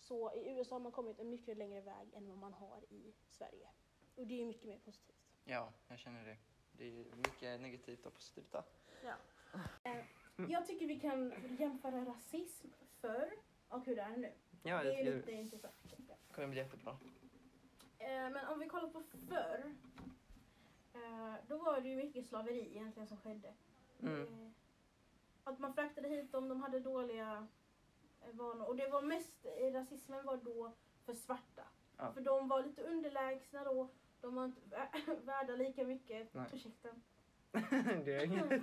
Så 0.00 0.34
i 0.34 0.50
USA 0.50 0.74
har 0.74 0.80
man 0.80 0.92
kommit 0.92 1.18
en 1.18 1.30
mycket 1.30 1.56
längre 1.56 1.80
väg 1.80 2.14
än 2.14 2.28
vad 2.28 2.38
man 2.38 2.52
har 2.52 2.80
i 2.90 3.14
Sverige. 3.30 3.68
Och 4.16 4.26
det 4.26 4.42
är 4.42 4.46
mycket 4.46 4.64
mer 4.64 4.78
positivt. 4.78 5.16
Ja, 5.44 5.72
jag 5.88 5.98
känner 5.98 6.24
det. 6.24 6.36
Det 6.72 6.84
är 7.00 7.04
mycket 7.16 7.60
negativt 7.60 8.06
och 8.06 8.14
positivt 8.14 8.52
där. 8.52 8.62
Jag 10.48 10.66
tycker 10.66 10.86
vi 10.86 11.00
kan 11.00 11.32
jämföra 11.58 12.04
rasism 12.04 12.68
förr 13.00 13.32
och 13.68 13.84
hur 13.86 13.96
det 13.96 14.02
är 14.02 14.16
nu. 14.16 14.32
Ja, 14.62 14.82
det 14.82 14.94
är 15.00 15.04
lite 15.04 15.26
det 15.30 15.32
intressant. 15.32 15.74
jag. 16.08 16.16
kommer 16.34 16.48
bli 16.48 16.58
jättebra. 16.58 16.98
Eh, 17.98 18.30
Men 18.30 18.46
om 18.46 18.58
vi 18.58 18.68
kollar 18.68 18.88
på 18.88 19.02
förr. 19.28 19.74
eh, 20.94 21.34
Då 21.48 21.58
var 21.58 21.80
det 21.80 21.88
ju 21.88 21.96
mycket 21.96 22.26
slaveri 22.26 22.70
egentligen 22.76 23.06
som 23.08 23.16
skedde. 23.16 23.54
Mm. 24.00 24.54
Att 25.48 25.58
man 25.58 25.74
fraktade 25.74 26.08
hit 26.08 26.32
dem, 26.32 26.48
de 26.48 26.60
hade 26.60 26.80
dåliga 26.80 27.46
eh, 28.22 28.32
vanor. 28.34 28.64
Och 28.68 28.76
det 28.76 28.88
var 28.88 29.02
mest, 29.02 29.46
eh, 29.60 29.72
rasismen 29.72 30.24
var 30.26 30.36
då 30.36 30.72
för 31.06 31.14
svarta. 31.14 31.62
Ja. 31.96 32.12
För 32.12 32.20
de 32.20 32.48
var 32.48 32.62
lite 32.62 32.82
underlägsna 32.82 33.64
då. 33.64 33.88
De 34.20 34.34
var 34.34 34.44
inte 34.44 34.60
vä- 34.60 35.20
värda 35.24 35.56
lika 35.56 35.84
mycket. 35.84 36.34
Nej. 36.34 36.46
Ursäkta. 36.54 36.88
det 38.04 38.14
är 38.16 38.24
inget. 38.24 38.50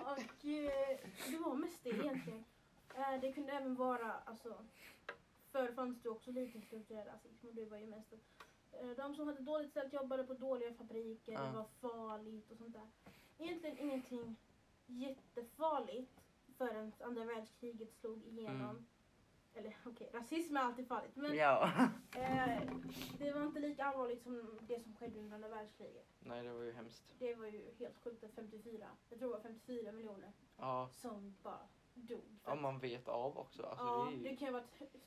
Och 0.00 0.44
eh, 0.44 0.98
det 1.30 1.36
var 1.44 1.54
mest 1.54 1.78
det 1.84 1.90
egentligen. 1.90 2.44
Eh, 2.94 3.20
det 3.20 3.32
kunde 3.32 3.52
även 3.52 3.74
vara, 3.74 4.12
alltså, 4.24 4.64
förr 5.52 5.72
fanns 5.72 6.02
det 6.02 6.08
också 6.08 6.30
lite 6.30 6.60
strukturell 6.60 7.06
rasism 7.06 7.46
och 7.48 7.54
det 7.54 7.64
var 7.64 7.78
ju 7.78 7.86
mest 7.86 8.12
eh, 8.72 8.88
de 8.88 9.14
som 9.14 9.26
hade 9.26 9.40
dåligt 9.42 9.70
ställt 9.70 9.92
jobbade 9.92 10.24
på 10.24 10.34
dåliga 10.34 10.74
fabriker, 10.74 11.32
Ja. 11.32 11.42
det 11.42 11.52
var 11.52 11.64
farligt 11.80 12.50
och 12.50 12.56
sånt 12.58 12.72
där. 12.72 12.88
Egentligen 13.38 13.78
ingenting 13.78 14.36
jättefarligt 14.86 16.20
förrän 16.58 16.92
andra 17.00 17.24
världskriget 17.24 17.92
slog 17.94 18.22
igenom. 18.26 18.60
Mm. 18.70 18.86
Eller 19.54 19.76
okej, 19.84 20.10
rasism 20.12 20.56
är 20.56 20.60
alltid 20.60 20.88
farligt 20.88 21.16
men 21.16 21.36
Ja. 21.36 21.70
eh, 22.16 22.62
det 23.18 23.32
var 23.32 23.42
inte 23.42 23.60
lika 23.60 23.84
allvarligt 23.84 24.22
som 24.22 24.58
det 24.68 24.80
som 24.80 24.94
skedde 24.96 25.18
under 25.20 25.34
andra 25.34 25.48
världskriget. 25.48 26.06
Nej, 26.20 26.42
det 26.44 26.52
var 26.52 26.62
ju 26.62 26.72
hemskt. 26.72 27.04
Det 27.18 27.34
var 27.34 27.46
ju 27.46 27.74
helt 27.78 27.98
sjukt 28.04 28.24
att 28.24 28.32
54, 28.34 28.86
jag 29.10 29.18
tror 29.18 29.28
det 29.28 29.34
var 29.36 29.42
54 29.42 29.92
miljoner 29.92 30.32
Ja, 30.56 30.88
som 30.92 31.36
bara 31.42 31.68
dog. 31.94 32.38
att- 32.44 32.60
man 32.60 32.78
vet 32.78 33.08
av 33.08 33.38
också. 33.38 33.62
Alltså, 33.62 33.84
ja, 33.86 34.08
det 34.10 34.16
är 34.16 34.22
det 34.22 34.28
ju... 34.30 34.36
kan 34.36 34.46
ju 34.46 34.52
vara 34.52 34.64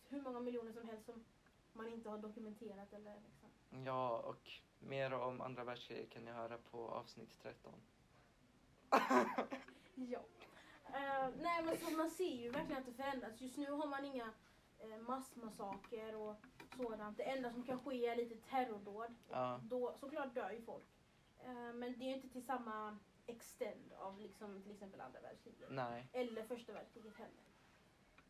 hur 0.10 0.22
många 0.22 0.40
miljoner 0.40 0.72
som 0.72 0.88
helst 0.88 1.06
som 1.06 1.24
man 1.74 1.88
inte 1.88 2.10
har 2.10 2.18
dokumenterat 2.18 2.94
eller 2.94 3.16
liksom. 3.26 3.84
Ja, 3.86 4.20
och 4.20 4.50
mer 4.80 5.14
om 5.14 5.42
andra 5.42 5.64
världskriget 5.64 6.10
kan 6.10 6.26
ni 6.26 6.32
höra 6.32 6.58
på 6.58 6.88
avsnitt 6.90 7.40
13. 7.42 7.74
Ja. 9.98 10.20
Eh, 10.86 11.30
nej 11.38 11.63
men 11.63 11.77
så 11.77 11.98
man 11.98 12.10
ser 12.10 12.36
ju 12.36 12.50
verkligen 12.50 12.82
att 12.82 12.86
det 12.86 13.04
förändras. 13.04 13.42
Just 13.42 13.58
nu 13.58 13.72
har 13.72 13.88
man 13.88 14.06
inga 14.06 14.25
uh, 14.84 14.98
massmassaker 14.98 16.16
och 16.16 16.36
sådant. 16.77 17.18
Det 17.18 17.24
enda 17.24 17.51
som 17.51 17.63
kan 17.63 17.80
ske 17.80 18.08
är 18.08 18.16
lite 18.16 18.36
terrordåd. 18.36 19.16
Ja, 19.30 19.62
Då 19.63 19.96
såklart 20.00 20.34
dör 20.34 20.51
ju 20.51 20.62
folk. 20.62 20.86
Eh, 21.39 21.74
men 21.74 22.00
det 22.00 22.06
är 22.06 22.08
ju 22.08 22.16
inte 22.16 22.30
till 22.30 22.46
samma 22.46 22.98
extend 23.25 23.94
av 23.94 24.20
liksom 24.20 24.62
till 24.62 24.72
exempel 24.72 25.01
andra 25.01 25.22
världskriget. 25.22 25.70
nej. 25.70 26.10
Eller 26.13 26.44
första 26.44 26.74
världskriget 26.74 27.16
heller. 27.18 27.44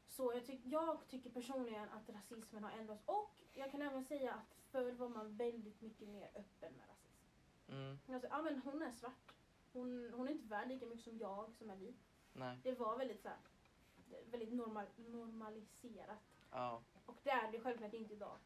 Så 0.08 0.34
jag, 0.34 0.46
tyck, 0.46 0.62
jag 0.64 1.08
tycker 1.08 1.30
personligen 1.30 1.90
att 1.90 2.10
rasismen 2.10 2.64
har 2.64 2.72
ändrats. 2.72 3.04
Och 3.06 3.36
jag 3.54 3.72
kan 3.72 3.82
även 3.82 4.04
säga 4.04 4.34
att 4.34 4.56
förr 4.72 4.92
var 4.92 5.10
man 5.10 5.38
väldigt 5.38 5.82
mycket 5.82 6.08
mer 6.08 6.30
öppen 6.36 6.74
med 6.74 6.86
rasism. 6.90 7.24
Mm, 7.70 7.98
säger, 8.06 8.28
ja 8.30 8.42
men 8.42 8.62
hon 8.62 8.82
är 8.82 8.92
svart. 8.92 9.37
Hon, 9.78 10.14
hon 10.14 10.28
är 10.28 10.32
inte 10.32 10.48
värd 10.48 10.68
lika 10.68 10.86
mycket 10.86 11.04
som 11.04 11.18
jag 11.18 11.54
som 11.54 11.70
är 11.70 11.76
vit. 11.76 12.00
nej. 12.34 12.60
Det 12.64 12.72
var 12.72 12.98
väldigt 12.98 13.22
så 13.22 13.30
här, 13.30 13.38
väldigt 14.32 14.54
normal, 14.54 14.86
normaliserat. 14.96 16.20
Ja. 16.52 16.84
Och 17.06 17.18
det 17.24 17.30
är 17.30 17.52
det 17.52 17.60
självklart 17.60 17.94
inte 17.94 18.14
idag. 18.14 18.38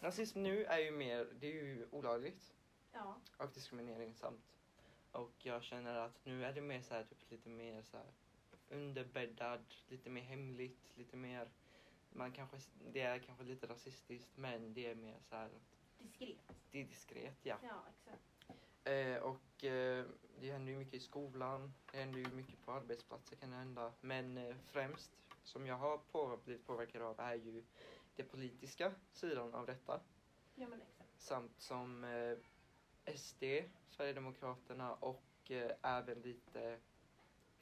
Rasism 0.00 0.42
nu 0.42 0.64
är 0.64 0.78
ju 0.78 0.90
mer, 0.90 1.28
det 1.40 1.46
är 1.46 1.64
ju 1.64 1.88
olagligt. 1.90 2.54
Ja, 2.92 3.20
och 3.36 3.50
diskriminering 3.52 4.14
samt. 4.14 4.54
Och 5.12 5.32
jag 5.46 5.62
känner 5.62 5.94
att 5.94 6.24
nu 6.24 6.44
är 6.44 6.52
det 6.52 6.60
mer 6.60 6.82
så 6.82 6.94
här, 6.94 7.04
typ 7.04 7.30
lite 7.30 7.48
mer 7.48 7.82
så 7.82 7.96
här 7.96 8.06
underbäddad, 8.68 9.64
lite 9.88 10.10
mer 10.10 10.22
hemligt, 10.22 10.96
lite 10.96 11.16
mer 11.16 11.48
man 12.10 12.32
kanske, 12.32 12.56
det 12.92 13.00
är 13.00 13.18
kanske 13.18 13.44
lite 13.44 13.66
rasistiskt 13.66 14.36
men 14.36 14.74
det 14.74 14.86
är 14.86 14.94
mer 14.94 15.18
så 15.20 15.36
här, 15.36 15.50
diskret. 15.98 16.56
det 16.70 16.80
är 16.80 16.84
diskret 16.84 17.38
ja. 17.42 17.58
Ja, 17.62 17.84
exakt. 17.90 18.33
Eh, 18.84 19.16
och 19.16 19.64
eh, 19.64 20.04
det 20.40 20.50
händer 20.52 20.72
ju 20.72 20.78
mycket 20.78 20.94
i 20.94 21.00
skolan, 21.00 21.72
det 21.92 21.98
händer 21.98 22.18
ju 22.18 22.26
mycket 22.26 22.64
på 22.64 22.72
arbetsplatser 22.72 23.36
kan 23.36 23.50
det 23.50 23.56
hända. 23.56 23.92
Men 24.00 24.38
eh, 24.38 24.56
främst 24.72 25.10
som 25.44 25.66
jag 25.66 25.76
har 25.76 25.98
på, 25.98 26.38
blivit 26.44 26.66
påverkad 26.66 27.02
av 27.02 27.20
är 27.20 27.34
ju 27.34 27.64
den 28.16 28.26
politiska 28.28 28.92
sidan 29.12 29.54
av 29.54 29.66
detta. 29.66 30.00
Ja 30.54 30.68
men 30.68 30.82
exakt. 30.82 31.20
samt 31.20 31.60
som 31.60 32.04
eh, 32.04 32.38
SD, 33.16 33.44
Sverigedemokraterna 33.90 34.94
och 34.94 35.50
eh, 35.50 35.70
även 35.82 36.20
lite 36.20 36.78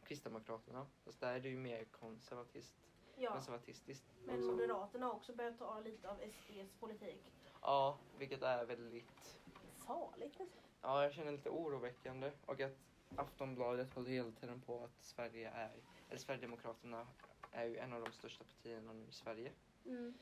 Kristdemokraterna. 0.05 0.87
Fast 1.05 1.21
där 1.21 1.35
är 1.35 1.41
det 1.41 1.49
ju 1.49 1.59
mer 1.59 1.85
konservatist, 1.85 2.75
Ja, 3.17 3.33
konservatistiskt. 3.33 4.05
men 4.25 4.35
också. 4.39 4.51
Moderaterna 4.51 5.07
har 5.07 5.13
också 5.15 5.33
börjat 5.35 5.59
ta 5.59 5.81
lite 5.81 6.11
av 6.11 6.17
SDs 6.17 6.73
politik. 6.81 7.23
Ja, 7.63 7.99
vilket 8.19 8.43
är 8.43 8.65
väldigt, 8.65 9.39
Farligt 9.87 10.39
nästan. 10.39 10.63
ja 10.83 11.03
jag 11.03 11.13
känner 11.13 11.33
lite 11.33 11.51
oroväckande 11.51 12.31
och 12.47 12.61
att 12.61 12.77
Aftonbladet 13.17 13.95
håller 13.95 14.11
hela 14.11 14.31
tiden 14.31 14.61
på 14.61 14.85
att 14.85 15.05
Sverige 15.05 15.51
är, 15.51 15.73
eller 16.09 16.19
Sverigedemokraterna 16.19 17.07
är 17.53 17.65
ju 17.65 17.77
en 17.79 17.93
av 17.93 18.05
de 18.05 18.13
största 18.13 18.45
partierna 18.45 18.93
nu 18.93 19.07
i 19.09 19.13
Sverige. 19.13 19.53
Mm. 19.87 20.15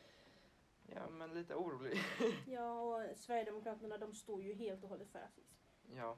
Ja, 0.86 1.08
men 1.10 1.34
lite 1.34 1.54
orolig. 1.54 1.98
Ja, 2.46 2.80
och 2.80 3.16
Sverigedemokraterna 3.18 3.98
de 3.98 4.14
står 4.14 4.42
ju 4.42 4.54
helt 4.54 4.82
och 4.82 4.88
hållet 4.88 5.08
för 5.10 5.18
rasism. 5.18 5.54
ja, 5.96 6.16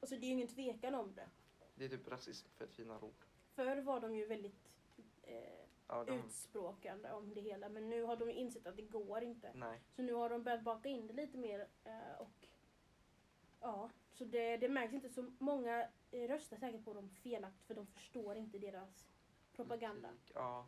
Alltså 0.00 0.16
det 0.16 0.22
är 0.26 0.28
ju 0.28 0.32
ingen 0.34 0.48
tvekan 0.48 0.94
om 0.94 1.14
det. 1.14 1.28
det 1.74 1.84
är 1.84 1.88
typ 1.88 2.08
rasism 2.08 2.48
för 2.56 2.64
ett 2.64 2.74
finare 2.74 3.00
ord. 3.04 3.24
Förr 3.54 3.80
var 3.82 4.00
de 4.00 4.14
ju 4.16 4.26
väldigt 4.26 4.68
eh, 5.22 5.36
Ja, 5.88 6.04
de, 6.04 6.12
utspråkande 6.18 7.10
om 7.12 7.34
det 7.34 7.40
hela 7.40 7.68
men 7.68 7.88
nu 7.90 8.02
har 8.02 8.16
de 8.16 8.30
insett 8.30 8.66
att 8.66 8.76
det 8.76 8.82
går 8.82 9.22
inte. 9.22 9.52
nej. 9.54 9.80
Så 9.96 10.02
nu 10.02 10.12
har 10.14 10.28
de 10.30 10.42
börjat 10.42 10.62
baka 10.62 10.88
in 10.88 11.06
det 11.06 11.12
lite 11.12 11.38
mer 11.38 11.68
eh, 11.84 12.20
och 12.20 12.45
ja, 13.66 13.90
så 14.12 14.24
det, 14.24 14.56
det 14.56 14.68
märks 14.68 14.94
inte 14.94 15.08
så 15.08 15.30
många 15.38 15.88
eh, 16.10 16.28
röstar 16.28 16.56
säkert 16.56 16.84
på 16.84 16.94
dem 16.94 17.08
felaktigt 17.08 17.66
för 17.66 17.74
de 17.74 17.86
förstår 17.86 18.36
inte 18.36 18.58
deras 18.58 19.08
propaganda. 19.56 20.08
Ja. 20.34 20.66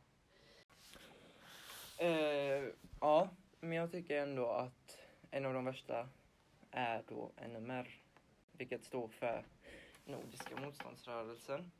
Eh, 1.98 2.68
ja, 3.00 3.28
men 3.60 3.72
jag 3.72 3.90
tycker 3.90 4.22
ändå 4.22 4.46
att 4.46 4.98
en 5.30 5.46
av 5.46 5.54
de 5.54 5.64
värsta 5.64 6.08
är 6.70 7.04
då 7.08 7.32
NMR, 7.48 8.00
vilket 8.52 8.84
står 8.84 9.08
för 9.08 9.46
Nordiska 10.04 10.56
motståndsrörelsen. 10.56 11.70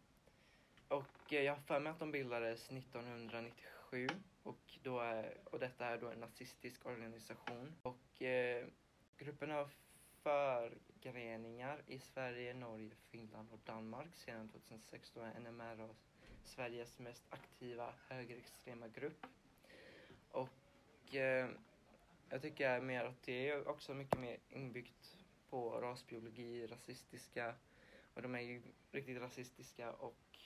Och 0.88 1.32
eh, 1.32 1.42
jag 1.42 1.52
har 1.52 1.60
för 1.60 1.80
mig 1.80 1.92
att 1.92 1.98
de 1.98 2.12
bildades 2.12 2.70
1997 2.70 4.08
och, 4.42 4.78
då 4.82 5.00
är, 5.00 5.38
och 5.44 5.58
detta 5.58 5.86
är 5.86 5.98
då 5.98 6.08
en 6.08 6.20
nazistisk 6.20 6.86
organisation. 6.86 7.74
Och 7.82 8.22
eh, 8.22 8.66
gruppen 9.18 9.50
har 9.50 9.68
för 10.22 10.78
förgreningar 11.02 11.82
i 11.86 11.98
Sverige, 11.98 12.54
Norge, 12.54 12.90
Finland 13.10 13.48
och 13.52 13.58
Danmark. 13.64 14.16
Sedan 14.16 14.48
2016. 14.48 15.22
är 15.22 15.40
NMR 15.40 15.88
Sveriges 16.44 16.98
mest 16.98 17.22
aktiva 17.30 17.94
högerextrema 18.08 18.88
grupp. 18.88 19.26
Och 20.30 21.14
eh, 21.14 21.48
jag 22.28 22.42
tycker 22.42 22.80
mer 22.80 23.04
att 23.04 23.22
det 23.22 23.48
är 23.48 23.68
också 23.68 23.94
mycket 23.94 24.20
mer 24.20 24.36
inbyggt 24.48 25.16
på 25.50 25.80
rasbiologi, 25.80 26.66
rasistiska 26.66 27.54
och 28.14 28.22
de 28.22 28.34
är 28.34 28.40
ju 28.40 28.62
riktigt 28.92 29.20
rasistiska 29.20 29.92
och 29.92 30.38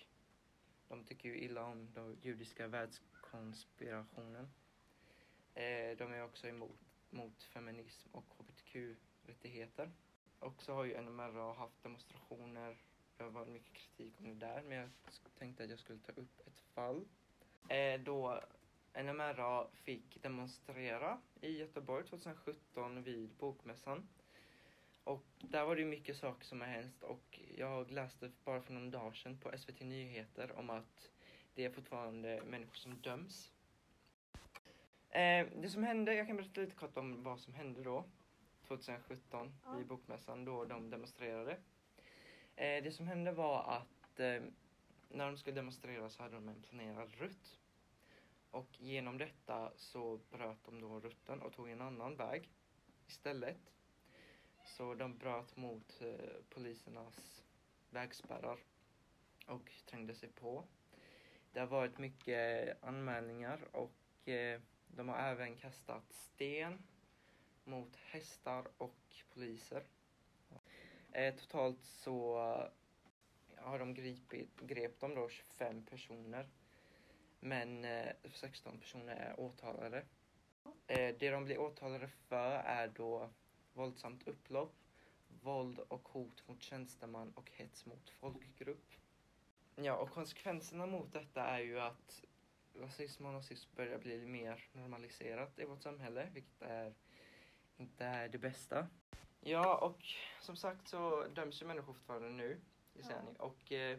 de 0.88 1.04
tycker 1.04 1.28
ju 1.28 1.38
illa 1.38 1.64
om 1.64 1.92
den 1.94 2.18
judiska 2.22 2.66
världskonspirationen. 2.66 4.48
Eh, 5.54 5.96
de 5.96 6.12
är 6.12 6.24
också 6.24 6.48
emot 6.48 6.78
mot 7.10 7.42
feminism 7.42 8.08
och 8.12 8.24
hbtq-rättigheter. 8.38 9.90
Och 10.42 10.62
så 10.62 10.74
har 10.74 10.84
ju 10.84 11.00
NMRA 11.00 11.52
haft 11.52 11.82
demonstrationer. 11.82 12.76
Det 13.16 13.24
har 13.24 13.30
varit 13.30 13.48
mycket 13.48 13.72
kritik 13.72 14.14
om 14.18 14.28
det 14.28 14.46
där 14.46 14.62
men 14.62 14.76
jag 14.76 14.90
tänkte 15.38 15.64
att 15.64 15.70
jag 15.70 15.78
skulle 15.78 15.98
ta 15.98 16.12
upp 16.12 16.46
ett 16.46 16.58
fall. 16.74 17.04
Eh, 17.68 18.00
då 18.00 18.40
NMRA 18.94 19.66
fick 19.72 20.22
demonstrera 20.22 21.18
i 21.40 21.58
Göteborg 21.58 22.06
2017 22.06 23.02
vid 23.02 23.30
Bokmässan. 23.38 24.08
Och 25.04 25.24
där 25.40 25.64
var 25.64 25.76
det 25.76 25.84
mycket 25.84 26.16
saker 26.16 26.44
som 26.44 26.60
har 26.60 26.68
hänt 26.68 27.02
och 27.02 27.40
jag 27.56 27.90
läste 27.90 28.30
bara 28.44 28.60
för 28.60 28.72
någon 28.72 28.90
dag 28.90 29.16
sedan 29.16 29.38
på 29.38 29.58
SVT 29.58 29.80
Nyheter 29.80 30.58
om 30.58 30.70
att 30.70 31.10
det 31.54 31.64
är 31.64 31.70
fortfarande 31.70 32.42
människor 32.46 32.76
som 32.76 32.96
döms. 32.96 33.52
Eh, 35.10 35.46
det 35.56 35.70
som 35.70 35.82
hände, 35.82 36.14
jag 36.14 36.26
kan 36.26 36.36
berätta 36.36 36.60
lite 36.60 36.76
kort 36.76 36.96
om 36.96 37.22
vad 37.22 37.40
som 37.40 37.54
hände 37.54 37.82
då 37.82 38.04
2017 38.76 39.52
Ja. 39.64 39.72
vid 39.76 39.86
Bokmässan 39.86 40.44
då 40.44 40.64
de 40.64 40.90
demonstrerade. 40.90 41.52
Eh, 42.56 42.82
det 42.82 42.94
som 42.94 43.06
hände 43.06 43.32
var 43.32 43.62
att 43.62 44.20
eh, 44.20 44.42
när 45.08 45.26
de 45.26 45.36
skulle 45.36 45.56
demonstrera 45.56 46.08
så 46.10 46.22
hade 46.22 46.34
de 46.34 46.48
en 46.48 46.62
planerad 46.62 47.14
rutt. 47.14 47.58
Och 48.50 48.80
genom 48.80 49.18
detta 49.18 49.72
så 49.76 50.20
bröt 50.30 50.64
de 50.64 50.80
då 50.80 51.00
rutten 51.00 51.42
och 51.42 51.52
tog 51.52 51.70
en 51.70 51.80
annan 51.80 52.16
väg 52.16 52.50
istället. 53.06 53.72
Så 54.64 54.94
de 54.94 55.18
bröt 55.18 55.56
mot 55.56 56.00
eh, 56.02 56.30
polisernas 56.50 57.44
vägspärrar 57.90 58.58
och 59.46 59.72
trängde 59.86 60.14
sig 60.14 60.28
på. 60.28 60.64
Det 61.52 61.60
har 61.60 61.66
varit 61.66 61.98
mycket 61.98 62.84
anmälningar 62.84 63.68
och 63.72 64.28
eh, 64.28 64.60
de 64.86 65.08
har 65.08 65.18
även 65.18 65.56
kastat 65.56 66.12
sten 66.12 66.82
mot 67.64 67.96
hästar 67.96 68.68
och 68.78 68.96
poliser. 69.34 69.82
Eh, 71.12 71.34
totalt 71.34 71.84
så 71.84 72.38
har 73.56 73.78
de 73.78 73.94
gripit, 73.94 74.60
grep 74.60 75.00
de 75.00 75.14
då 75.14 75.28
25 75.28 75.86
personer. 75.86 76.48
Men 77.40 77.84
eh, 77.84 78.12
16 78.32 78.78
personer 78.78 79.16
är 79.16 79.40
åtalade. 79.40 80.04
Eh, 80.86 81.14
det 81.18 81.30
de 81.30 81.44
blir 81.44 81.58
åtalade 81.58 82.08
för 82.08 82.50
är 82.54 82.88
då 82.88 83.30
våldsamt 83.72 84.28
upplopp, 84.28 84.74
våld 85.42 85.78
och 85.78 86.08
hot 86.08 86.48
mot 86.48 86.62
tjänsteman 86.62 87.32
och 87.34 87.50
hets 87.50 87.86
mot 87.86 88.10
folkgrupp. 88.10 88.94
Ja, 89.74 89.96
och 89.96 90.10
konsekvenserna 90.10 90.86
mot 90.86 91.12
detta 91.12 91.42
är 91.44 91.60
ju 91.60 91.80
att 91.80 92.24
rasism 92.74 93.26
och 93.26 93.32
nazism 93.32 93.70
börjar 93.76 93.98
bli 93.98 94.26
mer 94.26 94.68
normaliserat 94.72 95.58
i 95.58 95.64
vårt 95.64 95.82
samhälle, 95.82 96.28
vilket 96.32 96.62
är 96.62 96.94
inte 97.82 98.04
är 98.04 98.28
det 98.28 98.38
bästa. 98.38 98.86
Ja, 99.40 99.78
och 99.78 100.04
som 100.40 100.56
sagt 100.56 100.88
så 100.88 101.24
döms 101.24 101.62
ju 101.62 101.66
människor 101.66 101.92
fortfarande 101.92 102.28
nu 102.28 102.60
i 102.94 103.02
sändning. 103.02 103.36
Och 103.36 103.72
eh, 103.72 103.98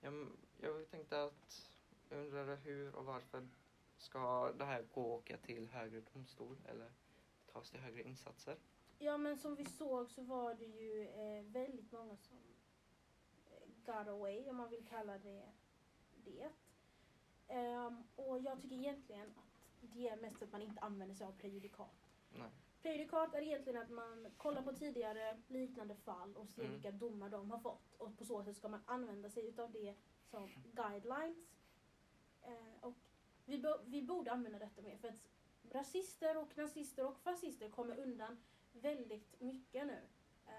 jag, 0.00 0.26
jag 0.60 0.90
tänkte 0.90 1.22
att 1.22 1.70
jag 2.08 2.18
undrade 2.18 2.56
hur 2.56 2.94
och 2.94 3.04
varför 3.04 3.48
ska 3.98 4.52
det 4.52 4.64
här 4.64 4.82
gå 4.94 5.02
och 5.02 5.18
åka 5.18 5.36
till 5.36 5.68
högre 5.68 6.00
domstol 6.00 6.56
eller 6.68 6.90
tas 7.52 7.70
till 7.70 7.80
högre 7.80 8.02
insatser? 8.02 8.56
Ja 8.98 9.16
men 9.16 9.38
som 9.38 9.54
vi 9.54 9.64
såg 9.64 10.10
så 10.10 10.22
var 10.22 10.54
det 10.54 10.64
ju 10.64 11.08
eh, 11.08 11.44
väldigt 11.44 11.92
många 11.92 12.16
som 12.16 12.36
eh, 13.50 13.68
got 13.86 14.08
away 14.08 14.48
om 14.48 14.56
man 14.56 14.70
vill 14.70 14.86
kalla 14.86 15.18
det 15.18 15.42
det. 16.24 16.50
Ehm, 17.48 18.02
och 18.16 18.40
jag 18.40 18.62
tycker 18.62 18.76
egentligen 18.76 19.28
att 19.36 19.60
det 19.80 20.08
är 20.08 20.16
mest 20.16 20.42
att 20.42 20.52
man 20.52 20.62
inte 20.62 20.80
använder 20.80 21.14
sig 21.14 21.26
av 21.26 21.32
prejudikat. 21.32 22.10
Nej. 22.30 22.50
Prejudikat 22.82 23.34
är 23.34 23.42
egentligen 23.42 23.82
att 23.82 23.90
man 23.90 24.26
kollar 24.36 24.62
på 24.62 24.72
tidigare 24.72 25.40
liknande 25.48 25.94
fall 25.94 26.36
och 26.36 26.48
ser 26.48 26.62
Mm. 26.62 26.72
vilka 26.74 26.90
domar 26.90 27.28
de 27.28 27.50
har 27.50 27.58
fått. 27.58 27.94
Och 27.98 28.18
på 28.18 28.24
så 28.24 28.44
sätt 28.44 28.56
ska 28.56 28.68
man 28.68 28.82
använda 28.86 29.30
sig 29.30 29.46
utav 29.48 29.72
det 29.72 29.94
som 30.30 30.48
guidelines. 30.74 31.50
Eh, 32.42 32.74
och 32.80 32.94
vi, 33.44 33.58
bo- 33.58 33.82
vi 33.86 34.02
borde 34.02 34.32
använda 34.32 34.58
detta 34.58 34.82
mer 34.82 34.96
för 34.96 35.08
att 35.08 35.28
rasister 35.72 36.36
och 36.36 36.56
nazister 36.58 37.06
och 37.06 37.18
fascister 37.20 37.70
kommer 37.70 37.98
undan 37.98 38.42
väldigt 38.72 39.40
mycket 39.40 39.86
nu. 39.86 39.98
Eh, 40.46 40.52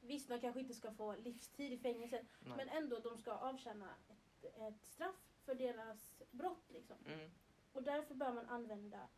visst, 0.00 0.28
man 0.28 0.40
kanske 0.40 0.60
inte 0.60 0.74
ska 0.74 0.92
få 0.92 1.14
livstid 1.16 1.72
i 1.72 1.78
fängelse 1.78 2.26
Nej. 2.40 2.56
men 2.56 2.68
ändå 2.68 2.98
de 2.98 3.18
ska 3.18 3.32
avtjäna 3.32 3.94
ett, 4.08 4.44
ett 4.60 4.84
straff 4.86 5.32
för 5.44 5.54
deras 5.54 6.22
brott. 6.30 6.70
Liksom. 6.70 6.96
Mm. 7.06 7.30
Och 7.72 7.82
därför 7.82 8.14
bör 8.14 8.32
man 8.32 8.46
använda 8.48 9.08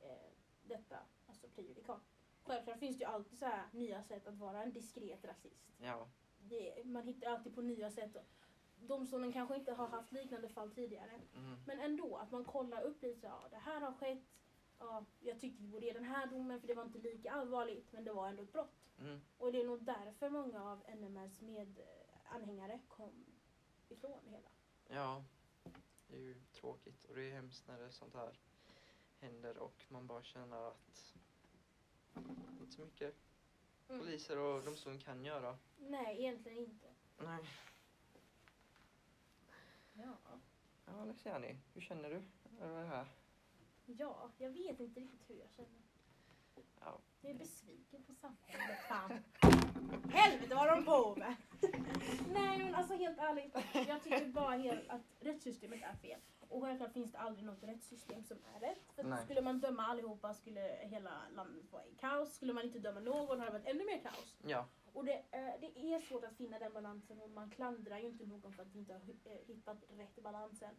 eh, 0.00 0.30
detta, 0.62 0.98
alltså 1.42 1.54
prejudikat. 1.54 2.02
Självklart 2.42 2.78
finns 2.78 2.98
det 2.98 3.04
ju 3.04 3.10
alltid 3.10 3.38
så 3.38 3.44
här 3.44 3.68
nya 3.72 4.02
sätt 4.02 4.26
att 4.26 4.38
vara 4.38 4.62
en 4.62 4.72
diskret 4.72 5.24
rasist. 5.24 5.70
Ja. 5.78 6.08
Det, 6.38 6.84
man 6.84 7.04
hittar 7.04 7.30
alltid 7.30 7.54
på 7.54 7.62
nya 7.62 7.90
sätt. 7.90 8.16
Domstolen 8.76 9.32
kanske 9.32 9.56
inte 9.56 9.72
har 9.72 9.86
haft 9.86 10.12
liknande 10.12 10.48
fall 10.48 10.70
tidigare. 10.70 11.20
Mm. 11.36 11.56
Men 11.66 11.80
ändå, 11.80 12.16
att 12.16 12.30
man 12.30 12.44
kollar 12.44 12.82
upp 12.82 13.02
lite, 13.02 13.26
ja 13.26 13.48
det 13.50 13.56
här 13.56 13.80
har 13.80 13.92
skett. 13.92 14.24
Ja, 14.78 15.04
jag 15.20 15.40
tycker 15.40 15.62
vi 15.62 15.68
borde 15.68 15.86
ge 15.86 15.92
den 15.92 16.04
här 16.04 16.26
domen 16.26 16.60
för 16.60 16.68
det 16.68 16.74
var 16.74 16.82
inte 16.82 16.98
lika 16.98 17.30
allvarligt 17.30 17.92
men 17.92 18.04
det 18.04 18.12
var 18.12 18.28
ändå 18.28 18.42
ett 18.42 18.52
brott. 18.52 18.80
Mm. 18.98 19.20
Och 19.38 19.52
det 19.52 19.60
är 19.60 19.66
nog 19.66 19.82
därför 19.82 20.30
många 20.30 20.64
av 20.64 20.82
NMRs 20.96 21.40
medanhängare 21.40 22.80
kom 22.88 23.24
ifrån 23.88 24.20
det 24.24 24.30
hela. 24.30 24.50
Ja, 24.88 25.24
det 26.08 26.16
är 26.16 26.20
ju 26.20 26.34
tråkigt 26.52 27.04
och 27.04 27.14
det 27.14 27.30
är 27.30 27.32
hemskt 27.32 27.68
när 27.68 27.78
det 27.78 27.92
sånt 27.92 28.14
här 28.14 28.38
händer 29.20 29.58
och 29.58 29.84
man 29.88 30.06
bara 30.06 30.22
känner 30.22 30.68
att 30.68 31.14
inte 32.60 32.72
så 32.72 32.80
mycket 32.82 33.14
Mm. 33.88 34.00
poliser 34.02 34.38
och 34.38 34.64
domstolen 34.64 34.98
kan 34.98 35.24
göra. 35.24 35.58
Nej, 35.78 36.18
egentligen 36.18 36.58
inte. 36.58 36.86
Nej. 37.18 37.44
Ja. 39.92 40.16
Ja, 40.86 41.04
Luciani, 41.04 41.56
hur 41.74 41.80
känner 41.80 42.10
du 42.10 42.22
över 42.64 42.82
det 42.82 42.88
här? 42.88 43.06
Ja, 43.86 44.30
jag 44.38 44.50
vet 44.50 44.80
inte 44.80 45.00
riktigt 45.00 45.30
hur 45.30 45.36
jag 45.36 45.50
känner. 45.50 45.80
Ja. 46.80 46.98
Jag 47.20 47.30
är 47.30 47.38
besviken 47.38 48.02
på 48.04 48.14
samhället. 48.14 48.78
Fan. 48.88 49.22
Helvete 50.10 50.54
vad 50.54 50.68
de 50.68 50.84
på 50.84 51.16
med! 51.16 51.36
Nej 52.32 52.58
men 52.58 52.74
alltså 52.74 52.94
helt 52.94 53.18
ärligt. 53.18 53.56
Jag 53.88 54.02
tycker 54.02 54.26
bara 54.26 54.56
helt 54.56 54.88
att 54.88 55.00
rättssystemet 55.20 55.82
är 55.82 55.96
fel. 55.96 56.20
Och 56.48 56.62
självklart 56.62 56.92
finns 56.92 57.12
det 57.12 57.18
aldrig 57.18 57.46
något 57.46 57.62
rättssystem 57.62 58.24
som 58.24 58.36
är 58.54 58.60
rätt. 58.60 58.92
För 58.94 59.16
skulle 59.16 59.42
man 59.42 59.60
döma 59.60 59.82
allihopa 59.82 60.34
skulle 60.34 60.60
hela 60.80 61.10
landet 61.34 61.72
vara 61.72 61.86
i 61.86 61.94
kaos. 61.94 62.34
Skulle 62.34 62.52
man 62.52 62.64
inte 62.64 62.78
döma 62.78 63.00
någon 63.00 63.40
hade 63.40 63.52
det 63.52 63.58
varit 63.58 63.68
ännu 63.68 63.84
mer 63.84 64.00
kaos. 64.02 64.36
Ja, 64.42 64.66
Och 64.92 65.04
det, 65.04 65.12
eh, 65.12 65.60
det 65.60 65.94
är 65.94 66.00
svårt 66.00 66.24
att 66.24 66.36
finna 66.36 66.58
den 66.58 66.72
balansen 66.72 67.20
och 67.20 67.30
man 67.30 67.50
klandrar 67.50 67.98
ju 67.98 68.06
inte 68.06 68.26
någon 68.26 68.52
för 68.52 68.62
att 68.62 68.74
inte 68.74 68.92
har 68.92 69.00
eh, 69.00 69.46
hittat 69.46 69.84
rätt 69.88 70.22
balansen. 70.22 70.74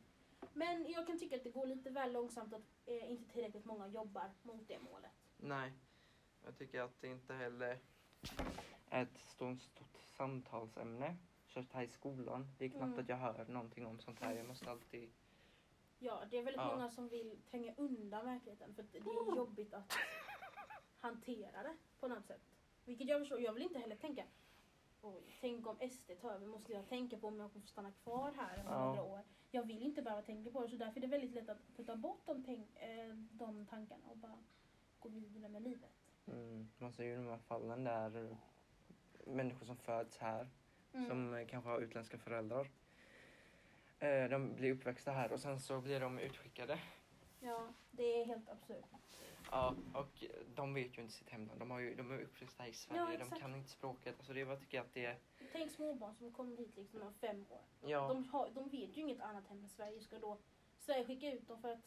Men 0.53 0.91
jag 0.91 1.07
kan 1.07 1.19
tycka 1.19 1.35
att 1.35 1.43
det 1.43 1.49
går 1.49 1.65
lite 1.65 1.89
väl 1.89 2.11
långsamt 2.11 2.53
att 2.53 2.61
eh, 2.85 3.11
inte 3.11 3.33
tillräckligt 3.33 3.65
många 3.65 3.87
jobbar 3.87 4.31
mot 4.41 4.67
det 4.67 4.79
målet. 4.79 5.11
nej. 5.37 5.73
Jag 6.45 6.57
tycker 6.57 6.81
att 6.81 7.01
det 7.01 7.07
inte 7.07 7.33
heller 7.33 7.79
ett 8.91 9.17
stort, 9.17 9.62
stort 9.62 9.97
samtalsämne. 9.97 11.15
Just 11.56 11.73
här 11.73 11.84
i 11.84 11.88
skolan. 11.88 12.47
Det 12.58 12.65
är 12.65 12.69
knappt 12.69 12.84
Mm. 12.84 12.99
att 12.99 13.10
jag 13.10 13.17
hör 13.17 13.45
någonting 13.45 13.86
om 13.86 13.99
sånt 13.99 14.19
här. 14.19 14.34
Jag 14.34 14.45
måste 14.47 14.71
alltid... 14.71 15.10
Ja, 15.99 16.23
det 16.32 16.38
är 16.38 16.43
väldigt 16.43 16.62
Ja. 16.62 16.75
många 16.75 16.89
som 16.89 17.08
vill 17.10 17.38
tränga 17.49 17.73
undan 17.77 18.25
verkligheten 18.25 18.75
för 18.75 18.84
det 18.91 18.97
är 18.97 19.36
jobbigt 19.36 19.73
att 19.73 19.93
hantera 20.99 21.63
det 21.63 21.75
på 21.99 22.08
något 22.08 22.25
sätt. 22.25 22.41
Vilket 22.86 23.08
jag 23.08 23.19
förstår, 23.21 23.41
jag 23.41 23.54
vill 23.54 23.63
inte 23.63 23.80
heller 23.80 23.95
tänka 23.95 24.23
oj, 25.01 25.23
tänk 25.41 25.67
om 25.67 25.77
SD 25.89 26.12
tar 26.21 26.32
över, 26.32 26.47
måste 26.47 26.73
jag 26.73 26.88
tänka 26.89 27.17
på 27.17 27.27
om 27.27 27.39
jag 27.39 27.51
kommer 27.51 27.62
få 27.65 27.67
stanna 27.71 27.91
kvar 27.91 28.32
här 28.38 28.60
om 28.60 28.65
Ja. 28.73 28.86
några 28.86 29.04
år. 29.04 29.21
Jag 29.51 29.63
vill 29.63 29.82
inte 29.84 30.01
behöva 30.01 30.21
tänka 30.21 30.51
på 30.51 30.62
det 30.62 30.69
så 30.69 30.75
därför 30.77 30.97
är 30.97 31.01
det 31.01 31.08
väldigt 31.08 31.32
lätt 31.32 31.49
att 31.49 31.75
putta 31.77 31.95
bort 31.95 32.21
de, 32.25 32.36
eh, 32.75 33.15
de 33.32 33.65
tankarna 33.65 34.08
och 34.10 34.17
bara 34.17 34.38
gå 34.99 35.10
vidare 35.10 35.49
med 35.49 35.62
livet. 35.62 35.91
Mm. 36.27 36.69
Man 36.77 36.93
ser 36.93 37.04
ju 37.04 37.15
de 37.15 37.27
här 37.27 37.38
fallen 37.38 37.84
där 37.84 38.38
människor 39.25 39.65
som 39.65 39.77
föds 39.77 40.17
här 40.17 40.47
Mm. 40.93 41.07
som 41.07 41.34
eh, 41.34 41.47
kanske 41.47 41.69
har 41.69 41.79
utländska 41.81 42.17
föräldrar. 42.17 42.69
Eh, 43.99 44.29
De 44.29 44.55
blir 44.55 44.71
uppväxta 44.71 45.12
här 45.12 45.31
och 45.31 45.39
sen 45.39 45.60
så 45.60 45.81
blir 45.81 45.99
de 45.99 46.19
utskickade. 46.19 46.79
Ja, 47.39 47.67
det 47.91 48.03
är 48.03 48.25
helt 48.25 48.49
absurt. 48.49 48.86
Ja, 49.51 49.75
och 49.93 50.23
de 50.55 50.73
vet 50.73 50.97
ju 50.97 51.01
inte 51.01 51.13
sitt 51.13 51.29
hemland. 51.29 51.60
De, 51.60 51.71
har 51.71 51.79
ju, 51.79 51.95
de 51.95 52.12
är 52.12 52.19
uppväxta 52.21 52.67
i 52.67 52.73
Sverige, 52.73 53.17
de 53.17 53.23
exakt. 53.23 53.41
kan 53.41 53.55
inte 53.55 53.69
språket. 53.69 54.15
Alltså 54.17 54.34
det, 54.34 54.39
jag 54.39 54.60
tycker 54.60 54.81
att 54.81 54.93
det 54.93 55.05
är... 55.05 55.17
Tänk 55.51 55.71
småbarn 55.71 56.15
som 56.15 56.31
kommer 56.31 56.57
hit 56.57 56.75
liksom 56.75 56.99
när 56.99 57.05
de 57.05 57.13
är 57.13 57.27
fem 57.34 57.45
år. 57.49 57.62
Ja, 57.81 58.07
De, 58.07 58.23
har, 58.29 58.49
de 58.49 58.69
vet 58.69 58.97
ju 58.97 59.01
inget 59.01 59.21
annat 59.21 59.47
hem 59.47 59.63
än 59.63 59.69
Sverige. 59.69 60.01
Ska 60.01 60.19
då 60.19 60.38
Sverige 60.79 61.05
skicka 61.05 61.31
ut 61.31 61.47
dem 61.47 61.62
för 61.62 61.71
att 61.71 61.79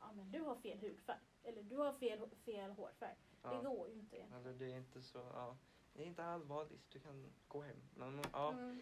ja, 0.00 0.12
men 0.12 0.30
du 0.30 0.40
har 0.40 0.56
fel 0.56 0.78
hudfärg? 0.78 1.18
Eller 1.44 1.62
du 1.62 1.76
har 1.76 1.92
fel, 1.92 2.28
fel 2.44 2.70
hårfärg? 2.70 3.14
Det 3.42 3.48
ja. 3.48 3.60
går 3.62 3.88
ju 3.88 3.94
inte. 3.94 4.24
Alltså, 4.34 4.52
det 4.52 4.72
är 4.72 4.76
inte 4.76 5.02
så... 5.02 5.18
Ja. 5.18 5.56
Det 5.94 6.02
är 6.02 6.06
inte 6.06 6.24
allvarligt, 6.24 6.90
du 6.90 7.00
kan 7.00 7.32
gå 7.48 7.62
hem. 7.62 7.76
Men, 7.94 8.22
ja. 8.32 8.52
Mm. 8.52 8.80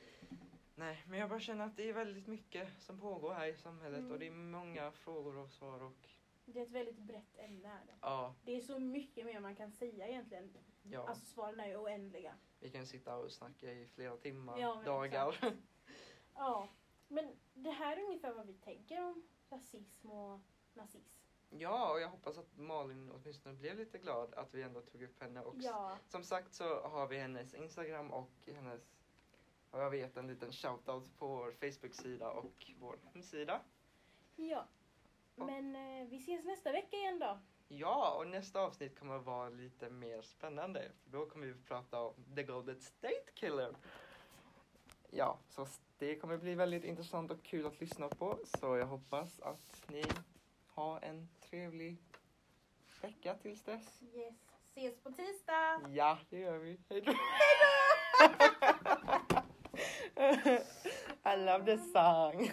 Nej, 0.75 1.05
men 1.09 1.19
jag 1.19 1.29
bara 1.29 1.41
känner 1.41 1.65
att 1.67 1.77
det 1.77 1.89
är 1.89 1.93
väldigt 1.93 2.27
mycket 2.27 2.83
som 2.83 3.01
pågår 3.01 3.33
här 3.35 3.47
i 3.47 3.57
samhället 3.57 3.99
Mm. 3.99 4.13
och 4.13 4.19
det 4.19 4.27
är 4.27 4.31
många 4.31 4.93
frågor 4.93 5.37
och 5.37 5.51
svar 5.51 5.83
och 5.83 6.09
Det 6.45 6.59
är 6.61 6.63
ett 6.63 6.71
väldigt 6.71 6.99
brett 6.99 7.37
ämne. 7.39 7.69
Är 7.69 7.87
det. 7.87 7.95
ja, 8.01 8.35
det 8.45 8.57
är 8.57 8.61
så 8.61 8.79
mycket 8.79 9.27
mer 9.27 9.41
man 9.41 9.57
kan 9.57 9.73
säga 9.73 10.09
egentligen. 10.09 10.55
ja. 10.83 11.09
Alltså 11.09 11.25
svaren 11.25 11.61
är 11.61 11.67
ju 11.69 11.77
oändliga. 11.77 12.35
vi 12.61 12.71
kan 12.71 12.87
sitta 12.87 13.17
och 13.17 13.33
snacka 13.33 13.73
i 13.73 13.87
flera 13.87 14.17
timmar, 14.17 14.59
Ja, 14.59 14.83
dagar. 14.85 15.37
Ja, 16.35 16.69
men 17.09 17.37
det 17.55 17.71
här 17.71 17.97
är 17.97 18.03
ungefär 18.05 18.33
vad 18.35 18.47
vi 18.47 18.55
tänker 18.55 19.05
om 19.05 19.23
rasism 19.51 20.11
och 20.11 20.41
nazism. 20.75 21.22
Ja, 21.59 21.93
och 21.93 22.01
jag 22.01 22.09
hoppas 22.09 22.39
att 22.39 22.57
Malin 22.59 23.11
åtminstone 23.15 23.55
blev 23.55 23.77
lite 23.79 23.99
glad 23.99 24.35
att 24.35 24.55
vi 24.55 24.63
ändå 24.63 24.81
tog 24.81 25.03
upp 25.03 25.21
henne 25.23 25.45
också. 25.45 25.61
Ja, 25.63 25.97
Som 26.09 26.25
sagt 26.25 26.55
så 26.55 26.81
har 26.89 27.07
vi 27.07 27.19
hennes 27.19 27.55
Instagram 27.55 28.11
och 28.13 28.31
hennes, 28.47 28.81
vad 29.71 29.85
jag 29.85 29.91
vet, 29.91 30.17
en 30.17 30.27
liten 30.27 30.53
shoutout 30.53 31.19
på 31.19 31.27
vår 31.27 31.53
Facebook-sida 31.53 32.31
och 32.31 32.73
vår 32.81 32.99
hemsida. 33.13 33.61
ja. 34.37 34.67
Och- 35.37 35.47
Men 35.47 35.77
eh, 35.77 36.09
vi 36.09 36.17
ses 36.17 36.45
nästa 36.45 36.73
vecka 36.73 36.97
igen 36.97 37.19
då. 37.19 37.39
Ja, 37.69 38.15
och 38.19 38.27
nästa 38.27 38.61
avsnitt 38.61 38.99
kommer 38.99 39.19
vara 39.19 39.49
lite 39.49 39.91
mer 39.91 40.23
spännande. 40.23 40.91
För 41.03 41.11
då 41.11 41.27
kommer 41.27 41.47
vi 41.47 41.55
prata 41.55 42.01
om 42.01 42.15
The 42.37 42.43
Golden 42.43 42.81
State 42.81 43.31
Killer. 43.35 43.75
Ja, 45.11 45.39
så 45.49 45.67
det 45.99 46.17
kommer 46.17 46.37
bli 46.37 46.55
väldigt 46.55 46.85
intressant 46.85 47.31
och 47.31 47.43
kul 47.43 47.67
att 47.67 47.81
lyssna 47.81 48.09
på. 48.09 48.39
Så 48.45 48.77
jag 48.77 48.87
hoppas 48.87 49.41
att 49.41 49.85
ni 49.91 50.05
har 50.67 51.01
en 51.01 51.29
trevlig 51.53 51.97
vecka 53.03 53.35
tills 53.43 53.63
dess. 53.63 54.03
Yes. 54.03 54.35
Ses 54.71 54.95
på 55.03 55.13
tisdag! 55.13 55.81
Ja, 55.93 56.19
det 56.31 56.39
gör 56.39 56.59
vi. 56.59 56.81
Hej 56.89 57.03
då! 57.05 57.13
I 61.33 61.37
love 61.37 61.65
this 61.65 61.93
song. 61.93 62.49